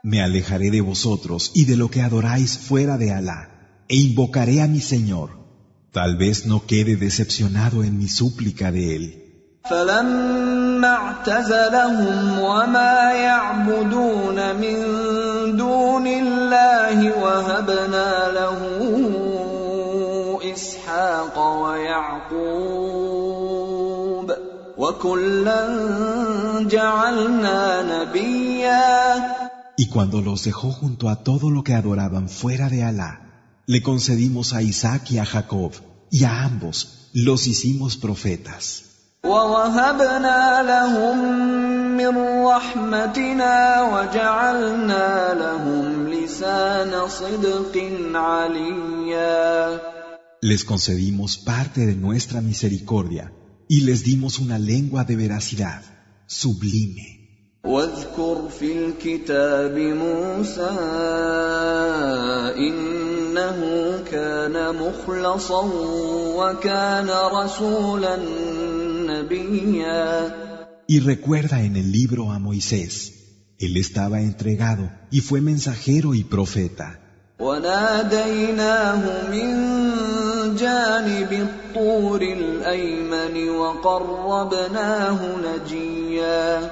Me 0.02 0.22
alejaré 0.22 0.70
de 0.70 0.80
vosotros 0.80 1.50
y 1.54 1.64
de 1.66 1.76
lo 1.76 1.90
que 1.90 2.00
adoráis 2.00 2.56
fuera 2.56 2.96
de 2.96 3.12
Alá, 3.12 3.40
e 3.88 3.96
invocaré 3.96 4.62
a 4.62 4.68
mi 4.68 4.80
Señor. 4.80 5.28
Tal 5.92 6.16
vez 6.16 6.46
no 6.46 6.66
quede 6.66 6.96
decepcionado 6.96 7.84
en 7.84 7.98
mi 7.98 8.08
súplica 8.08 8.72
de 8.72 8.96
Él. 8.96 9.21
فلما 9.70 10.88
اعتزلهم 10.88 12.38
وما 12.38 13.12
يعبدون 13.12 14.56
من 14.56 14.76
دون 15.56 16.06
الله 16.06 17.22
وهبنا 17.22 18.32
له 18.32 18.58
اسحاق 20.52 21.36
ويعقوب 21.62 22.88
وكلا 24.78 25.62
جعلنا 26.62 27.82
نبيا 27.82 29.38
Y 29.80 29.86
cuando 29.86 30.20
los 30.20 30.42
dejó 30.42 30.72
junto 30.72 31.08
a 31.08 31.22
todo 31.22 31.50
lo 31.50 31.62
que 31.62 31.74
adoraban 31.74 32.28
fuera 32.28 32.68
de 32.68 32.82
Alá, 32.82 33.12
le 33.66 33.80
concedimos 33.80 34.52
a 34.52 34.62
Isaac 34.62 35.12
y 35.12 35.18
a 35.18 35.24
Jacob, 35.24 35.72
y 36.10 36.24
a 36.24 36.42
ambos 36.42 37.10
los 37.12 37.46
hicimos 37.46 37.96
profetas. 37.96 38.88
ووهبنا 39.25 40.63
لهم 40.67 41.17
من 41.97 42.17
رحمتنا 42.45 43.57
وجعلنا 43.93 45.33
لهم 45.33 46.07
لسان 46.07 47.07
صدق 47.07 47.75
عليا 48.15 49.79
Les 50.41 50.65
concedimos 50.65 51.37
parte 51.37 51.85
de 51.85 51.95
nuestra 51.95 52.41
misericordia 52.41 53.31
y 53.69 53.77
les 53.87 54.03
dimos 54.03 54.39
una 54.39 54.59
lengua 54.59 55.05
de 55.05 55.15
veracidad, 55.15 55.81
sublime. 56.27 57.23
واذكر 57.65 58.49
في 58.59 58.71
الكتاب 58.73 59.77
موسى 59.77 60.69
إنه 62.57 63.59
كان 64.11 64.75
مخلصا 64.75 65.69
وكان 66.35 67.09
رسولا 67.09 68.17
Y 70.86 71.00
recuerda 71.00 71.62
en 71.62 71.76
el 71.76 71.92
libro 71.92 72.32
a 72.32 72.38
Moisés, 72.38 72.92
él 73.58 73.76
estaba 73.76 74.20
entregado 74.20 74.90
y 75.10 75.20
fue 75.20 75.40
mensajero 75.40 76.14
y 76.14 76.24
profeta. 76.24 76.98
وناديناه 77.40 79.30
من 79.30 79.48
جانب 80.56 81.32
الطور 81.32 82.22
الايمن 82.22 83.48
وقربناه 83.50 85.20
نجيا 85.46 86.70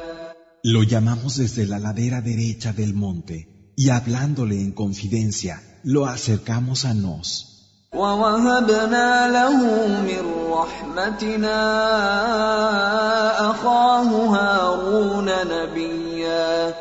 Lo 0.64 0.82
llamamos 0.82 1.36
desde 1.36 1.64
la 1.66 1.78
ladera 1.78 2.20
derecha 2.20 2.72
del 2.72 2.92
monte 2.94 3.72
y 3.76 3.90
hablándole 3.90 4.60
en 4.60 4.72
confidencia, 4.72 5.62
lo 5.84 6.06
acercamos 6.06 6.84
a 6.84 6.94
nos. 6.94 7.46
ووهبنا 7.94 9.28
له 9.28 9.56
من 10.08 10.39
رحمتنا 10.50 11.60
اخاه 13.50 14.08
هارون 14.36 15.28
نبيا 15.28 16.74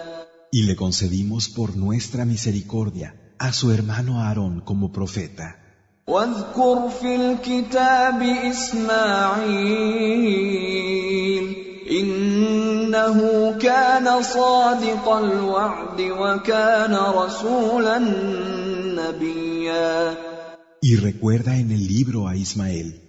Y 0.51 0.61
le 0.63 0.75
concedimos 0.75 1.49
por 1.49 1.75
nuestra 1.75 2.23
misericordia 2.23 3.09
a 3.39 3.51
su 3.51 3.71
hermano 3.71 4.21
Aarón 4.21 4.61
como 4.61 4.91
profeta. 4.91 5.55
واذكر 6.07 6.89
في 7.01 7.15
الكتاب 7.15 8.21
اسماعيل 10.55 11.55
إنه 11.91 13.51
كان 13.59 14.23
صادق 14.23 15.09
الوعد 15.09 16.01
وكان 16.01 16.95
رسولا 16.95 17.99
نبيا 18.99 20.15
Y 20.85 20.95
recuerda 20.97 21.57
en 21.57 21.71
el 21.71 21.87
libro 21.87 22.27
a 22.27 22.35
Ismael, 22.35 23.01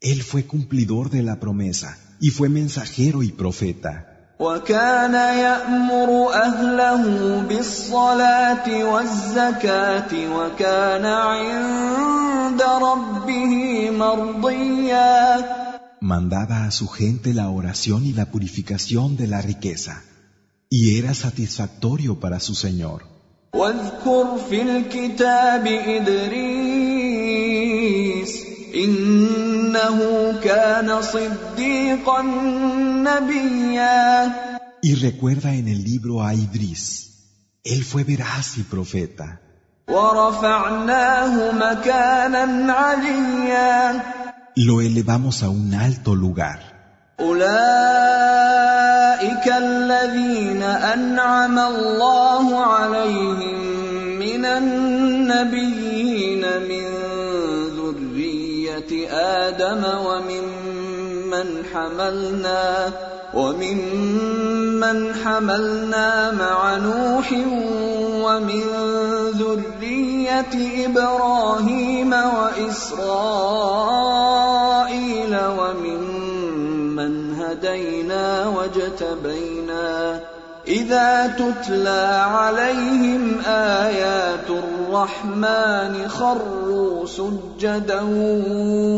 él 0.00 0.22
fue 0.22 0.44
cumplidor 0.44 1.10
de 1.10 1.22
la 1.22 1.36
promesa 1.40 1.98
y 2.20 2.30
fue 2.30 2.48
mensajero 2.48 3.22
y 3.22 3.32
profeta. 3.32 4.12
وكان 4.38 5.14
يأمر 5.14 6.34
أهله 6.34 7.02
بالصلاة 7.48 8.84
والزكاة 8.84 10.12
وكان 10.36 11.04
عند 11.06 12.62
ربه 12.62 13.90
مرضيا 13.90 15.66
Mandaba 16.00 16.66
a 16.66 16.70
su 16.70 16.86
gente 16.88 17.32
la 17.32 17.48
oración 17.48 18.04
y 18.04 18.12
la 18.12 18.26
purificación 18.26 19.16
de 19.16 19.26
la 19.26 19.40
riqueza, 19.40 20.04
y 20.68 20.98
era 20.98 21.14
satisfactorio 21.14 22.20
para 22.20 22.38
su 22.38 22.54
Señor. 22.54 23.02
واذكر 23.54 24.38
في 24.50 24.62
الكتاب 24.62 25.66
إدريس 25.66 26.89
Y 34.82 34.94
recuerda 34.94 35.54
en 35.54 35.68
el 35.68 35.84
libro 35.84 36.22
a 36.22 36.34
Idris, 36.34 36.84
él 37.64 37.84
fue 37.84 38.04
veraz 38.04 38.58
y 38.58 38.62
profeta, 38.62 39.40
ورفعناه 39.88 41.52
مكانا 41.52 42.72
عليا 42.72 44.02
lo 44.56 44.80
elevamos 44.80 45.42
a 45.42 45.48
un 45.50 45.74
alto 45.74 46.14
lugar. 46.14 46.60
أولئك 47.20 47.46
الذين 49.48 50.62
أنعم 50.62 51.58
الله 51.58 52.64
عليهم 52.64 53.54
من 54.18 54.44
النبيين 54.44 56.40
من 56.40 56.86
ذرية 56.86 56.89
آدم 59.47 59.83
وممن 60.05 61.63
حملنا 61.73 62.91
وممن 63.33 65.13
حملنا 65.23 66.31
مع 66.31 66.75
نوح 66.77 67.31
ومن 68.25 68.63
ذرية 69.39 70.85
إبراهيم 70.85 72.13
وإسرائيل 72.13 73.33
وممن 75.59 77.13
هدينا 77.41 78.47
واجتبينا 78.47 80.19
إذا 80.68 81.26
تتلى 81.38 82.06
عليهم 82.26 83.40
آيات 83.46 84.50
الرحمن 84.50 86.08
خروا 86.08 87.06
سجدا 87.06 88.00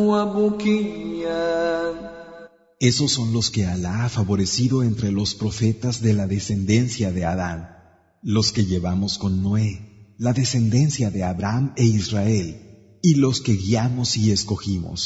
وبكيا 0.08 1.48
Esos 2.80 3.11
son 3.11 3.32
los 3.32 3.50
que 3.50 3.66
Alá 3.66 4.04
ha 4.04 4.08
favorecido 4.08 4.84
entre 4.84 5.11
los 5.11 5.34
profetas 5.34 6.00
de 6.00 6.14
la 6.14 6.28
descendencia 6.28 7.11
de 7.11 7.24
Adán, 7.24 7.68
los 8.22 8.52
que 8.52 8.66
llevamos 8.66 9.18
con 9.18 9.42
Noé, 9.42 10.14
la 10.16 10.32
descendencia 10.32 11.11
de 11.11 11.24
Abraham 11.24 11.72
e 11.76 11.84
Israel, 11.84 12.98
y 13.02 13.16
los 13.16 13.40
que 13.40 13.54
guiamos 13.54 14.16
y 14.16 14.30
escogimos. 14.30 15.02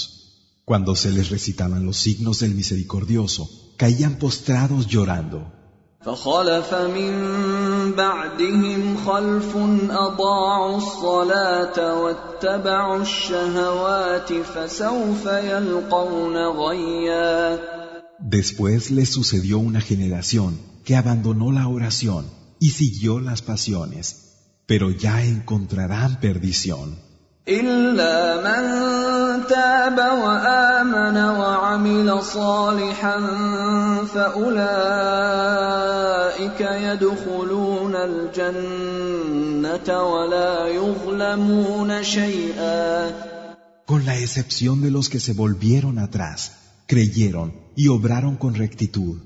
Cuando 0.67 0.95
se 0.95 1.11
les 1.13 1.31
recitaban 1.31 1.87
los 1.87 1.97
signos 1.97 2.41
del 2.41 2.55
misericordioso, 2.55 3.49
caían 3.79 4.17
postrados 4.17 4.87
llorando. 4.87 5.56
فخلف 6.05 6.75
من 6.75 7.13
بعدهم 7.93 8.97
خلف 9.07 9.57
أضاعوا 9.91 10.77
الصلاة 10.77 12.03
واتبعوا 12.03 13.03
الشهوات 13.03 14.33
فسوف 14.33 15.27
يلقون 15.27 16.37
غيا 16.37 17.59
Después 18.19 18.91
les 18.91 19.09
sucedió 19.09 19.59
una 19.59 19.81
generación 19.81 20.59
que 20.85 20.97
abandonó 20.97 21.51
la 21.53 21.67
oración 21.69 22.25
y 22.61 22.71
siguió 22.71 23.21
las 23.21 23.43
pasiones, 23.43 24.05
pero 24.67 24.91
ya 24.91 25.25
encontrarán 25.25 26.21
perdición. 26.21 26.99
إلا 27.49 28.41
من 28.47 29.16
تاب 29.49 29.99
وآمن 29.99 31.17
وعمل 31.17 32.23
صالحا 32.23 33.21
فأولئك 34.15 35.01
يدخلون 36.61 37.95
الجنة 37.95 39.89
ولا 40.03 40.67
يظلمون 40.67 42.03
شيئا 42.03 43.13
con 43.93 44.07
la 44.07 44.17
excepción 44.17 44.81
de 44.81 44.91
los 44.91 45.09
que 45.11 45.21
se 45.21 45.35
volvieron 45.35 45.99
atrás, 45.99 46.53
creyeron 46.87 47.53
y 47.77 47.89
obraron 47.89 48.37
con 48.37 48.55
rectitud, 48.55 49.19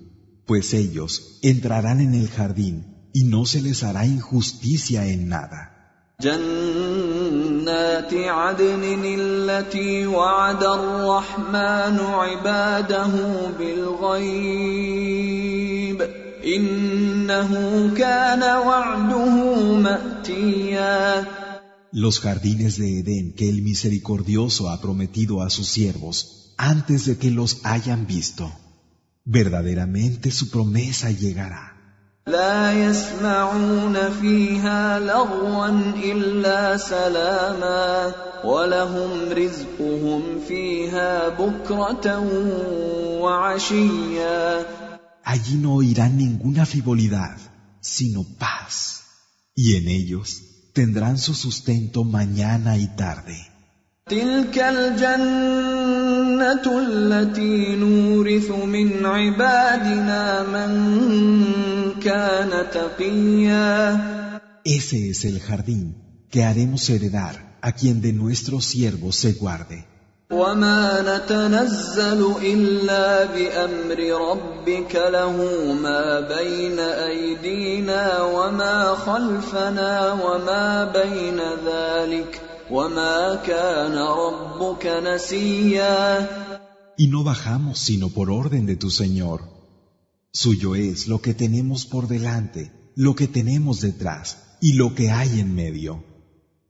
pues 0.45 0.75
ellos 0.75 1.39
entrarán 1.43 2.01
en 2.01 2.15
el 2.15 2.29
jardín 2.29 3.11
y 3.13 3.25
no 3.25 3.45
se 3.47 3.61
les 3.61 3.85
hará 3.85 4.07
injusticia 4.07 5.07
en 5.07 5.29
nada. 5.29 5.61
جنات 7.31 8.15
عدن 8.15 8.83
التي 9.05 10.07
وعد 10.07 10.63
الرحمن 10.63 12.01
عباده 12.01 13.13
بالغيب 13.59 14.79
إنه 16.45 17.51
كان 17.97 18.43
وعده 18.43 19.35
مأتيا 19.87 21.25
Los 21.93 22.21
jardines 22.21 22.77
de 22.79 22.99
Edén 23.01 23.33
que 23.33 23.49
el 23.49 23.63
misericordioso 23.63 24.69
ha 24.69 24.81
prometido 24.83 25.41
a 25.41 25.49
sus 25.49 25.69
siervos 25.69 26.17
antes 26.59 27.07
de 27.07 27.17
que 27.17 27.31
los 27.31 27.61
hayan 27.65 28.07
visto. 28.07 28.53
Verdaderamente 29.25 30.31
su 30.31 30.51
promesa 30.51 31.11
llegará. 31.11 31.65
لا 32.27 32.73
يسمعون 32.73 34.11
فيها 34.21 34.99
لغوا 34.99 35.69
إلا 36.05 36.77
سلاما 36.77 38.13
ولهم 38.45 39.11
رزقهم 39.33 40.23
فيها 40.49 41.29
بكرة 41.29 42.07
وعشيا 43.23 44.67
Allí 45.35 45.57
no 45.57 45.75
oirán 45.83 46.17
ninguna 46.17 46.67
frivolidad, 46.67 47.37
sino 47.81 48.21
paz. 48.39 49.03
Y 49.57 49.75
en 49.77 49.89
ellos 49.89 50.29
tendrán 50.73 51.19
su 51.19 51.35
sustento 51.35 52.05
mañana 52.05 52.77
y 52.77 52.87
tarde. 52.97 53.39
تلك 54.09 54.59
الجنة 54.59 55.90
التي 56.68 57.76
نورث 57.76 58.52
من 58.52 59.06
عبادنا 59.06 60.44
من 60.44 60.72
كان 62.02 62.66
تقيا 62.74 64.00
Ese 64.64 65.10
es 65.10 65.26
el 65.26 65.40
jardín 65.40 65.96
que 66.30 66.44
haremos 66.44 66.88
heredar 66.90 67.58
a 67.62 67.72
quien 67.72 68.02
de 68.02 68.14
nuestros 68.14 68.66
siervos 68.66 69.16
se 69.16 69.34
guarde. 69.34 69.86
وما 70.32 71.02
نتنزل 71.02 72.36
إلا 72.44 73.26
بأمر 73.26 74.00
ربك 74.32 74.96
له 74.96 75.38
ما 75.74 76.20
بين 76.20 76.80
أيدينا 76.80 78.22
وما 78.22 78.96
خلفنا 78.96 80.14
وما 80.14 80.86
بين 80.86 81.40
ذلك 81.66 82.42
وما 82.71 83.43
كان 83.47 83.99
ربك 83.99 84.87
نسيا 84.87 86.29
Y 86.99 87.09
no 87.09 87.25
bajamos 87.25 87.79
sino 87.79 88.09
por 88.09 88.31
orden 88.31 88.65
de 88.65 88.77
tu 88.77 88.91
Señor. 88.91 89.43
Suyo 90.33 90.75
es 90.75 91.09
lo 91.09 91.21
que 91.21 91.35
tenemos 91.35 91.85
por 91.85 92.09
delante, 92.09 92.73
lo 92.95 93.15
que 93.15 93.29
tenemos 93.29 93.83
detrás 93.83 94.39
y 94.61 94.73
lo 94.75 94.95
que 94.95 95.11
hay 95.11 95.41
en 95.41 95.55
medio. 95.55 96.03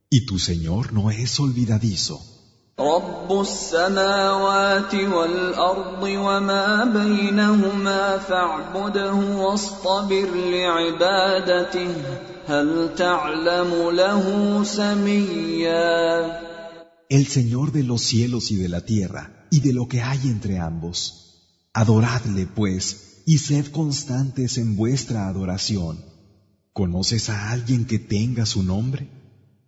Y 0.09 0.25
tu 0.25 0.37
Señor 0.39 0.93
no 0.93 1.11
es 1.11 1.39
olvidadizo. 1.39 2.19
رب 2.79 3.41
السماوات 3.41 4.95
والأرض 4.95 6.03
وما 6.03 6.85
بينهما 6.85 8.17
فاعبده 8.17 9.13
واصطبر 9.13 10.29
لعبادته 10.35 11.95
هل 12.47 12.95
تعلم 12.95 13.91
له 13.91 14.63
سميا 14.63 16.47
El 17.09 17.25
Señor 17.27 17.71
de 17.71 17.83
los 17.83 18.01
cielos 18.01 18.51
y 18.51 18.57
de 18.57 18.69
la 18.69 18.81
tierra 18.81 19.45
y 19.49 19.61
de 19.61 19.73
lo 19.73 19.87
que 19.87 20.01
hay 20.01 20.19
entre 20.23 20.59
ambos. 20.59 21.23
Adoradle, 21.73 22.47
pues, 22.47 23.23
y 23.25 23.37
sed 23.37 23.67
constantes 23.67 24.57
en 24.57 24.75
vuestra 24.75 25.27
adoración. 25.27 26.03
¿Conoces 26.73 27.29
a 27.29 27.51
alguien 27.51 27.85
que 27.85 27.99
tenga 27.99 28.45
su 28.45 28.63
nombre? 28.63 29.07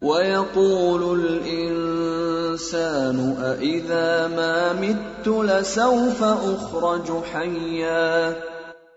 ويقول 0.02 1.20
الإنسان 1.20 3.20
أإذا 3.40 4.28
ما 4.28 4.74
مت 4.74 5.28
لسوف 5.28 6.24
أخرج 6.24 7.24
حيا 7.24 8.38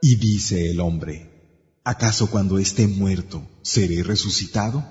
Y 0.05 0.16
dice 0.16 0.68
el 0.71 0.81
hombre, 0.81 1.36
¿acaso 1.87 2.31
cuando 2.31 2.59
esté 2.59 2.87
muerto 2.87 3.42
seré 3.62 4.03
resucitado? 4.03 4.83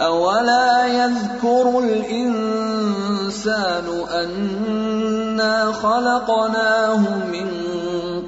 أولا 0.00 0.86
يذكر 0.86 1.78
الإنسان 1.84 3.84
أنا 4.08 5.72
خلقناه 5.72 7.26
من 7.26 7.48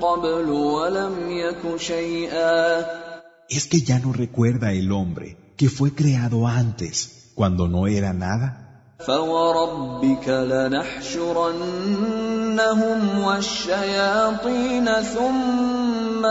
قبل 0.01 0.51
ولم 0.51 1.31
يك 1.31 1.77
شيئا 1.77 2.87
¿Es 3.49 3.67
que 3.67 3.81
ya 3.83 3.99
no 3.99 4.13
recuerda 4.13 4.73
el 4.73 4.93
hombre 4.93 5.37
que 5.57 5.69
fue 5.69 5.95
creado 5.95 6.47
antes, 6.47 7.33
cuando 7.35 7.69
no 7.69 7.87
era 7.87 8.13
nada? 8.13 8.59
فوربك 9.07 10.29
لنحشرنهم 10.29 11.59
والشياطين 13.19 14.89
ثم 15.03 16.27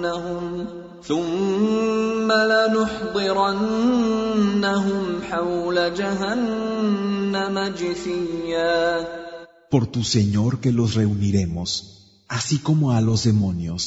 لنحضرنهم 0.00 0.66
ثم 1.02 2.32
لنحضرنهم 2.32 3.62
حول 5.22 5.94
جهنم 5.94 7.74
جثيا 7.78 9.06
Por 9.68 9.86
tu 9.88 10.04
Señor 10.04 10.60
que 10.60 10.70
los 10.72 10.94
reuniremos, 10.94 12.22
así 12.28 12.58
como 12.58 12.92
a 12.92 13.00
los 13.00 13.24
demonios, 13.24 13.82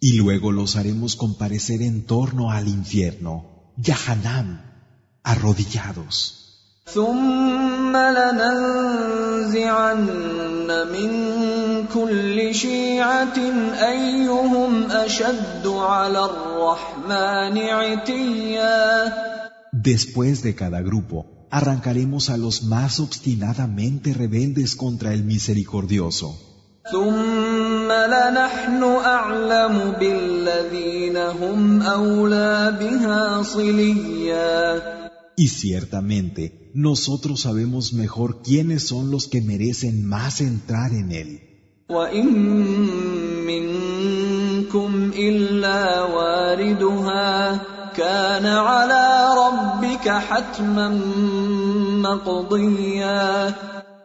y 0.00 0.12
luego 0.12 0.52
los 0.52 0.76
haremos 0.76 1.16
comparecer 1.16 1.82
en 1.82 2.06
torno 2.06 2.50
al 2.50 2.66
infierno, 2.66 3.44
Yahanam, 3.76 4.62
arrodillados. 5.22 6.41
ثم 6.94 7.96
لننزعن 7.96 10.06
من 10.92 11.10
كل 11.94 12.54
شيعة 12.54 13.38
أيهم 13.92 14.90
أشد 14.90 15.66
على 15.66 16.24
الرحمن 16.24 17.58
عتيا 17.58 19.12
Después 19.72 20.42
de 20.42 20.54
cada 20.54 20.80
grupo, 20.82 21.26
arrancaremos 21.50 22.30
a 22.30 22.36
los 22.36 22.62
más 22.64 23.00
obstinadamente 23.00 24.14
rebeldes 24.14 24.76
contra 24.76 25.12
el 25.12 25.24
misericordioso. 25.24 26.36
ثم 26.92 27.92
لنحن 27.92 28.82
أعلم 29.04 29.92
بالذين 30.00 31.16
هم 31.16 31.82
أولى 31.82 32.76
بها 32.80 33.42
صليا 33.42 34.82
Y 35.36 35.48
ciertamente, 35.48 36.61
nosotros 36.73 37.41
sabemos 37.41 37.93
mejor 37.93 38.41
quiénes 38.41 38.87
son 38.87 39.11
los 39.11 39.27
que 39.27 39.41
merecen 39.41 40.05
más 40.05 40.41
entrar 40.41 40.91
en 40.93 41.11
él. 41.11 41.41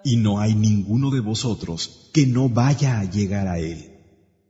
Y 0.04 0.16
no 0.16 0.40
hay 0.40 0.54
ninguno 0.54 1.10
de 1.10 1.20
vosotros 1.20 2.10
que 2.12 2.26
no 2.26 2.48
vaya 2.50 3.00
a 3.00 3.04
llegar 3.04 3.48
a 3.48 3.58
él. 3.58 3.98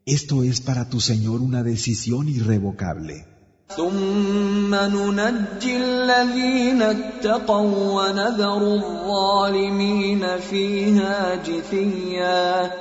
Esto 0.07 0.43
es 0.43 0.61
para 0.61 0.89
tu 0.89 1.01
Señor 1.01 1.41
una 1.41 1.63
decisión 1.63 2.29
irrevocable. 2.29 3.38
ثم 3.78 4.76
ننجي 4.76 5.78
الذين 5.78 6.82
اتقوا 6.82 8.02
ونذر 8.02 8.62
الظالمين 8.76 10.40
فيها 10.50 11.36
جثيا 11.36 12.72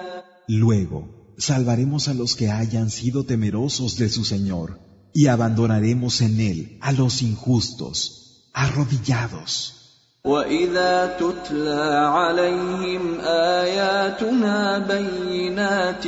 Luego, 0.48 1.08
salvaremos 1.38 2.08
a 2.08 2.14
los 2.14 2.36
que 2.36 2.50
hayan 2.50 2.90
sido 2.90 3.24
temerosos 3.24 3.96
de 3.96 4.08
su 4.08 4.24
Señor 4.24 4.78
y 5.14 5.28
abandonaremos 5.28 6.20
en 6.20 6.40
él 6.40 6.78
a 6.80 6.92
los 6.92 7.22
injustos, 7.22 8.50
arrodillados. 8.52 9.78
واذا 10.24 11.18
تتلى 11.18 11.84
عليهم 12.14 13.20
اياتنا 13.20 14.78
بينات 14.78 16.06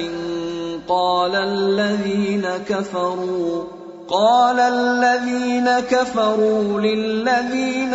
قال 0.89 1.35
الذين 1.35 2.47
كفروا 2.69 3.78
قال 4.09 4.61
الذين 4.61 5.69
كفروا 5.91 6.81
للذين 6.81 7.95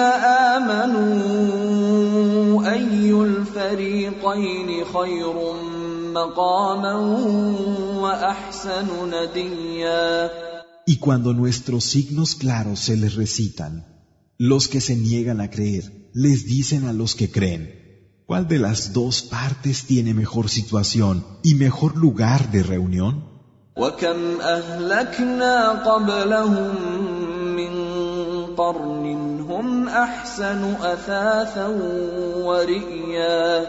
امنوا 0.59 1.79
اي 2.73 3.12
الفريقين 3.12 4.85
خير 4.85 5.33
مقاما 6.13 6.95
واحسن 8.01 8.88
نديا 9.13 10.29
Y 10.85 10.97
cuando 10.97 11.33
nuestros 11.35 11.83
signos 11.83 12.33
claros 12.33 12.79
se 12.79 12.97
les 12.97 13.13
recitan, 13.13 13.73
los 14.39 14.67
que 14.67 14.81
se 14.81 14.95
niegan 14.95 15.39
a 15.39 15.51
creer 15.51 16.09
les 16.13 16.45
dicen 16.45 16.85
a 16.85 16.93
los 16.93 17.13
que 17.13 17.29
creen, 17.29 17.62
¿cuál 18.25 18.47
de 18.47 18.57
las 18.57 18.93
dos 18.93 19.21
partes 19.21 19.85
tiene 19.85 20.15
mejor 20.15 20.49
situación 20.49 21.23
y 21.43 21.53
mejor 21.53 21.95
lugar 21.95 22.49
de 22.51 22.63
reunión? 22.63 23.32
وكم 23.76 24.40
اهلكنا 24.40 25.70
قبلهم 25.70 26.74
من 27.56 27.74
قرن 28.56 29.06
هم 29.40 29.88
احسن 29.88 30.74
اثاثا 30.74 31.66
ورئيا 32.46 33.66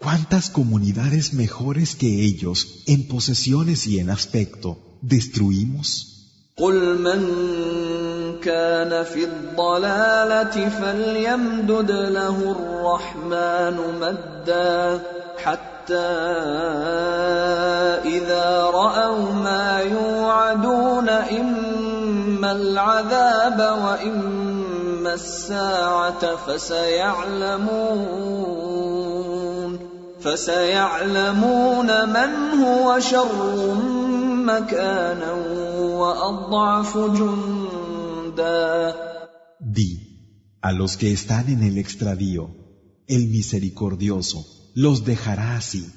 ¿Cuántas 0.00 0.50
comunidades 0.50 1.34
mejores 1.34 1.94
que 1.94 2.24
ellos 2.24 2.58
en 2.86 3.06
posesiones 3.08 3.86
y 3.86 4.00
en 4.00 4.10
aspecto 4.10 4.78
destruimos? 5.02 6.18
قل 6.56 6.98
من 6.98 7.20
كان 8.42 9.04
في 9.04 9.24
الضلاله 9.24 10.68
فليمدد 10.68 11.90
له 11.90 12.36
الرحمن 12.50 13.76
مدا 14.00 15.02
حتى 15.44 15.77
إذا 18.04 18.70
رأوا 18.74 19.32
ما 19.32 19.80
يوعدون 19.80 21.08
إما 21.08 22.52
العذاب 22.52 23.58
وإما 23.84 25.14
الساعة 25.14 26.36
فسيعلمون 26.36 28.08
فسيعلمون 30.20 32.08
من 32.08 32.60
هو 32.64 33.00
شر 33.00 33.74
مكانا 34.44 35.32
وأضعف 35.98 36.98
جندا. 36.98 38.94
Di, 39.60 39.90
a 40.60 40.72
los 40.72 40.96
que 40.96 41.12
están 41.12 41.48
en 41.48 41.62
el 41.62 41.78
extravío, 41.78 42.50
el 43.06 43.28
misericordioso 43.28 44.57
los 44.75 45.05
dejará 45.05 45.55
así, 45.55 45.91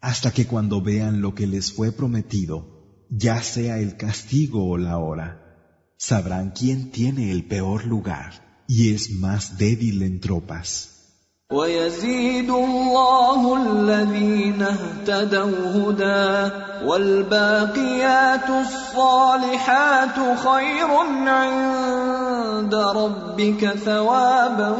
hasta 0.00 0.32
que 0.32 0.46
cuando 0.46 0.80
vean 0.80 1.20
lo 1.20 1.34
que 1.34 1.46
les 1.46 1.72
fue 1.72 1.90
prometido, 1.90 3.06
ya 3.10 3.42
sea 3.42 3.78
el 3.78 3.96
castigo 3.96 4.68
o 4.68 4.76
la 4.76 4.98
hora, 4.98 5.40
sabrán 5.96 6.50
quién 6.50 6.90
tiene 6.90 7.30
el 7.30 7.46
peor 7.46 7.86
lugar 7.86 8.64
y 8.68 8.94
es 8.94 9.10
más 9.10 9.56
débil 9.58 10.02
en 10.02 10.20
tropas. 10.20 10.90
ويزيد 11.52 12.50
الله 12.50 13.56
الذين 13.62 14.62
اهتدوا 14.62 15.68
هدى 15.76 16.50
والباقيات 16.86 18.50
الصالحات 18.50 20.38
خير 20.38 20.90
عند 21.28 22.74
ربك 22.74 23.66
ثوابا 23.84 24.76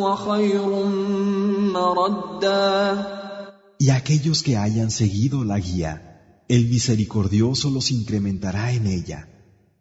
وخير 0.00 0.66
مردا 0.66 1.43
Y 3.78 3.90
aquellos 3.90 4.42
que 4.42 4.56
hayan 4.56 4.90
seguido 4.90 5.44
la 5.44 5.58
guía, 5.58 6.44
el 6.48 6.66
misericordioso 6.66 7.70
los 7.70 7.90
incrementará 7.90 8.72
en 8.72 8.86
ella, 8.86 9.28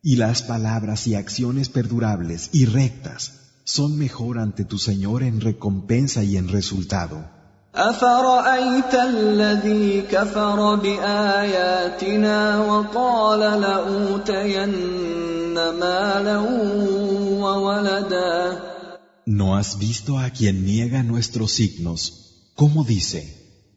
y 0.02 0.16
las 0.16 0.42
palabras 0.44 1.08
y 1.08 1.16
acciones 1.16 1.70
perdurables 1.70 2.50
y 2.54 2.66
rectas 2.66 3.40
son 3.64 3.98
mejor 3.98 4.40
ante 4.40 4.66
tu 4.66 4.78
Señor 4.78 5.24
en 5.24 5.42
recompensa 5.42 6.24
y 6.24 6.38
en 6.38 6.48
resultado. 6.48 7.40
أفرأيت 7.76 8.96
الذي 8.96 10.02
كفر 10.02 10.76
بآياتنا 10.76 12.60
وقال 12.60 13.40
لأوتين 13.62 14.74
مالا 15.54 16.38
وولدا 17.40 18.60
¿No 19.26 19.58
has 19.58 19.78
visto 19.78 20.18
a 20.18 20.30
quien 20.32 20.66
niega 20.66 21.04
nuestros 21.04 21.52
signos? 21.52 22.52
¿Cómo 22.56 22.84
dice? 22.84 23.22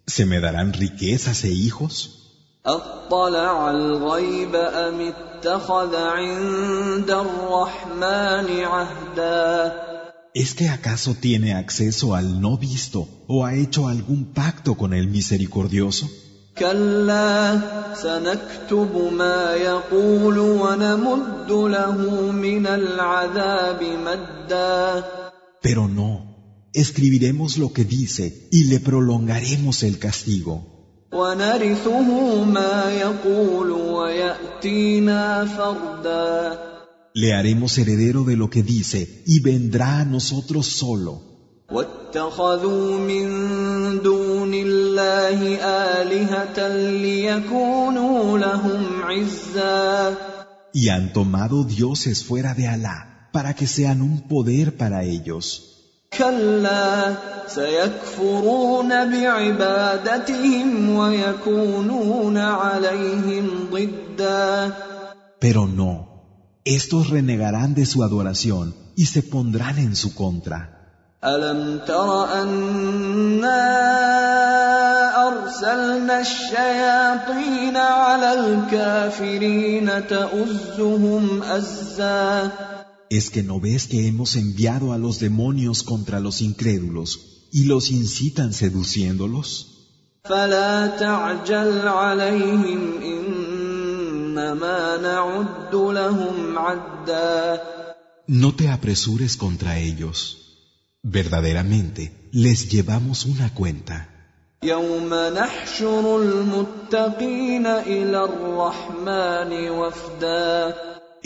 ¿Se 0.06 0.24
me 0.26 0.40
darán 0.40 0.72
riquezas 0.72 1.44
e 1.44 1.50
hijos? 1.50 2.18
أطلع 2.66 3.70
الغيب 3.70 4.54
أم 4.54 5.00
اتخذ 5.00 5.96
عند 5.96 7.10
الرحمن 7.10 8.64
عهدا 8.64 9.72
¿Es 10.34 10.54
que 10.54 10.68
acaso 10.70 11.14
tiene 11.20 11.54
acceso 11.54 12.14
al 12.14 12.40
no 12.40 12.56
visto 12.56 13.06
o 13.28 13.44
ha 13.44 13.54
hecho 13.54 13.88
algún 13.88 14.32
pacto 14.32 14.76
con 14.76 14.94
el 14.94 15.08
misericordioso? 15.08 16.08
كلا 16.58 17.60
سنكتب 17.94 19.12
ما 19.12 19.54
يقول 19.54 20.38
ونمد 20.38 21.50
له 21.50 21.96
من 22.30 22.66
العذاب 22.66 23.82
مدا 23.82 25.04
Pero 25.66 25.88
no, 25.88 26.10
escribiremos 26.72 27.58
lo 27.58 27.72
que 27.72 27.84
dice 27.84 28.48
y 28.50 28.64
le 28.64 28.80
prolongaremos 28.80 29.82
el 29.82 29.98
castigo. 29.98 30.72
ونرثه 31.12 32.44
ما 32.44 32.92
يقول 32.92 33.70
وياتينا 33.70 35.44
فردا 35.44 36.58
Le 37.14 37.34
haremos 37.34 37.76
heredero 37.76 38.24
de 38.24 38.36
lo 38.36 38.48
que 38.48 38.62
dice 38.62 39.22
y 39.26 39.40
vendrá 39.40 40.00
a 40.00 40.04
nosotros 40.04 40.66
solo. 40.66 41.20
واتخذوا 41.70 42.98
من 42.98 43.28
دون 44.02 44.54
الله 44.54 45.58
الهه 46.02 46.76
ليكونوا 46.90 48.38
لهم 48.38 49.02
عزا 49.02 50.16
Y 50.74 50.88
han 50.88 51.12
tomado 51.12 51.64
dioses 51.64 52.24
fuera 52.24 52.54
de 52.54 52.66
Alá 52.68 53.15
para 53.36 53.54
que 53.54 53.66
sean 53.66 54.02
un 54.02 54.20
poder 54.28 54.76
para 54.76 55.02
ellos. 55.04 55.72
كلا 56.18 57.14
سيكفرون 57.46 58.88
بعبادتهم 59.10 60.96
ويكونون 60.96 62.38
عليهم 62.38 63.68
ضدا 63.72 64.72
Pero 65.40 65.66
no, 65.66 65.92
estos 66.64 67.10
renegarán 67.10 67.74
de 67.74 67.84
su 67.86 68.04
adoración 68.04 68.74
y 68.94 69.06
se 69.06 69.22
pondrán 69.22 69.78
en 69.78 69.96
su 69.96 70.14
contra. 70.14 70.68
الم 71.24 71.78
تر 71.86 72.42
انا 72.42 73.62
ارسلنا 75.28 76.20
الشياطين 76.20 77.76
على 77.76 78.32
الكافرين 78.32 80.06
تؤزهم 80.06 81.42
ازا 81.42 82.50
¿Es 83.10 83.30
que 83.30 83.42
no 83.42 83.60
ves 83.60 83.86
que 83.86 84.06
hemos 84.08 84.36
enviado 84.36 84.92
a 84.92 84.98
los 84.98 85.18
demonios 85.20 85.82
contra 85.82 86.20
los 86.20 86.40
incrédulos 86.40 87.08
y 87.52 87.64
los 87.64 87.90
incitan 87.90 88.52
seduciéndolos? 88.52 89.68
فلا 90.24 90.86
تعجل 90.86 91.88
عليهم 91.88 93.02
انما 93.02 94.96
نعد 94.96 95.74
لهم 95.74 96.58
عدا 96.58 97.60
No 98.28 98.54
te 98.54 98.68
apresures 98.68 99.36
contra 99.36 99.78
ellos. 99.78 100.16
Verdaderamente, 101.02 102.30
les 102.32 102.68
llevamos 102.70 103.26
una 103.26 103.52
cuenta. 103.52 104.08
يوم 104.62 105.14
نحشر 105.14 106.22
المتقين 106.22 107.66
الى 107.66 108.24
الرحمن 108.24 109.70
وفدا 109.70 110.74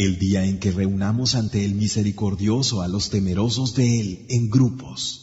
El 0.00 0.18
día 0.18 0.44
en 0.44 0.58
que 0.58 0.72
reunamos 0.72 1.34
ante 1.34 1.64
el 1.64 1.74
misericordioso 1.74 2.82
a 2.82 2.88
los 2.88 3.10
temerosos 3.10 3.74
de 3.74 4.00
él 4.00 4.26
en 4.28 4.50
grupos. 4.50 5.22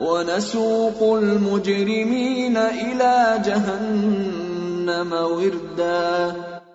ونسوق 0.00 1.02
المجرمين 1.02 2.56
الى 2.56 3.42
جهنم 3.44 5.12
وردا 5.12 6.34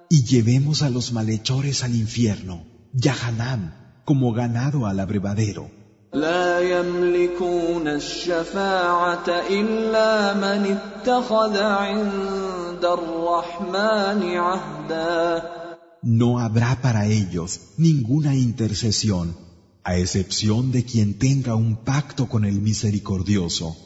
Y 0.10 0.26
llevemos 0.26 0.84
a 0.84 0.90
los 0.90 1.12
malhechores 1.12 1.84
al 1.84 1.96
infierno, 1.96 2.66
Yahanam, 2.94 3.74
como 4.06 4.32
ganado 4.34 4.86
al 4.86 5.00
abrevadero. 5.00 5.70
لا 6.14 6.60
يملكون 6.60 7.88
الشفاعه 7.88 9.30
الا 9.50 10.34
من 10.34 10.78
اتخذ 10.78 11.58
عند 11.58 12.86
الرحمن 12.86 14.38
عهدا 14.38 15.57
no 16.03 16.39
habrá 16.39 16.81
para 16.81 17.07
ellos 17.07 17.61
ninguna 17.77 18.35
intercesión, 18.35 19.37
a 19.85 19.97
excepción 19.97 20.73
de 20.73 20.85
quien 20.85 21.19
tenga 21.19 21.55
un 21.55 21.77
pacto 21.85 22.29
con 22.29 22.45
el 22.45 22.61
misericordioso. 22.61 23.77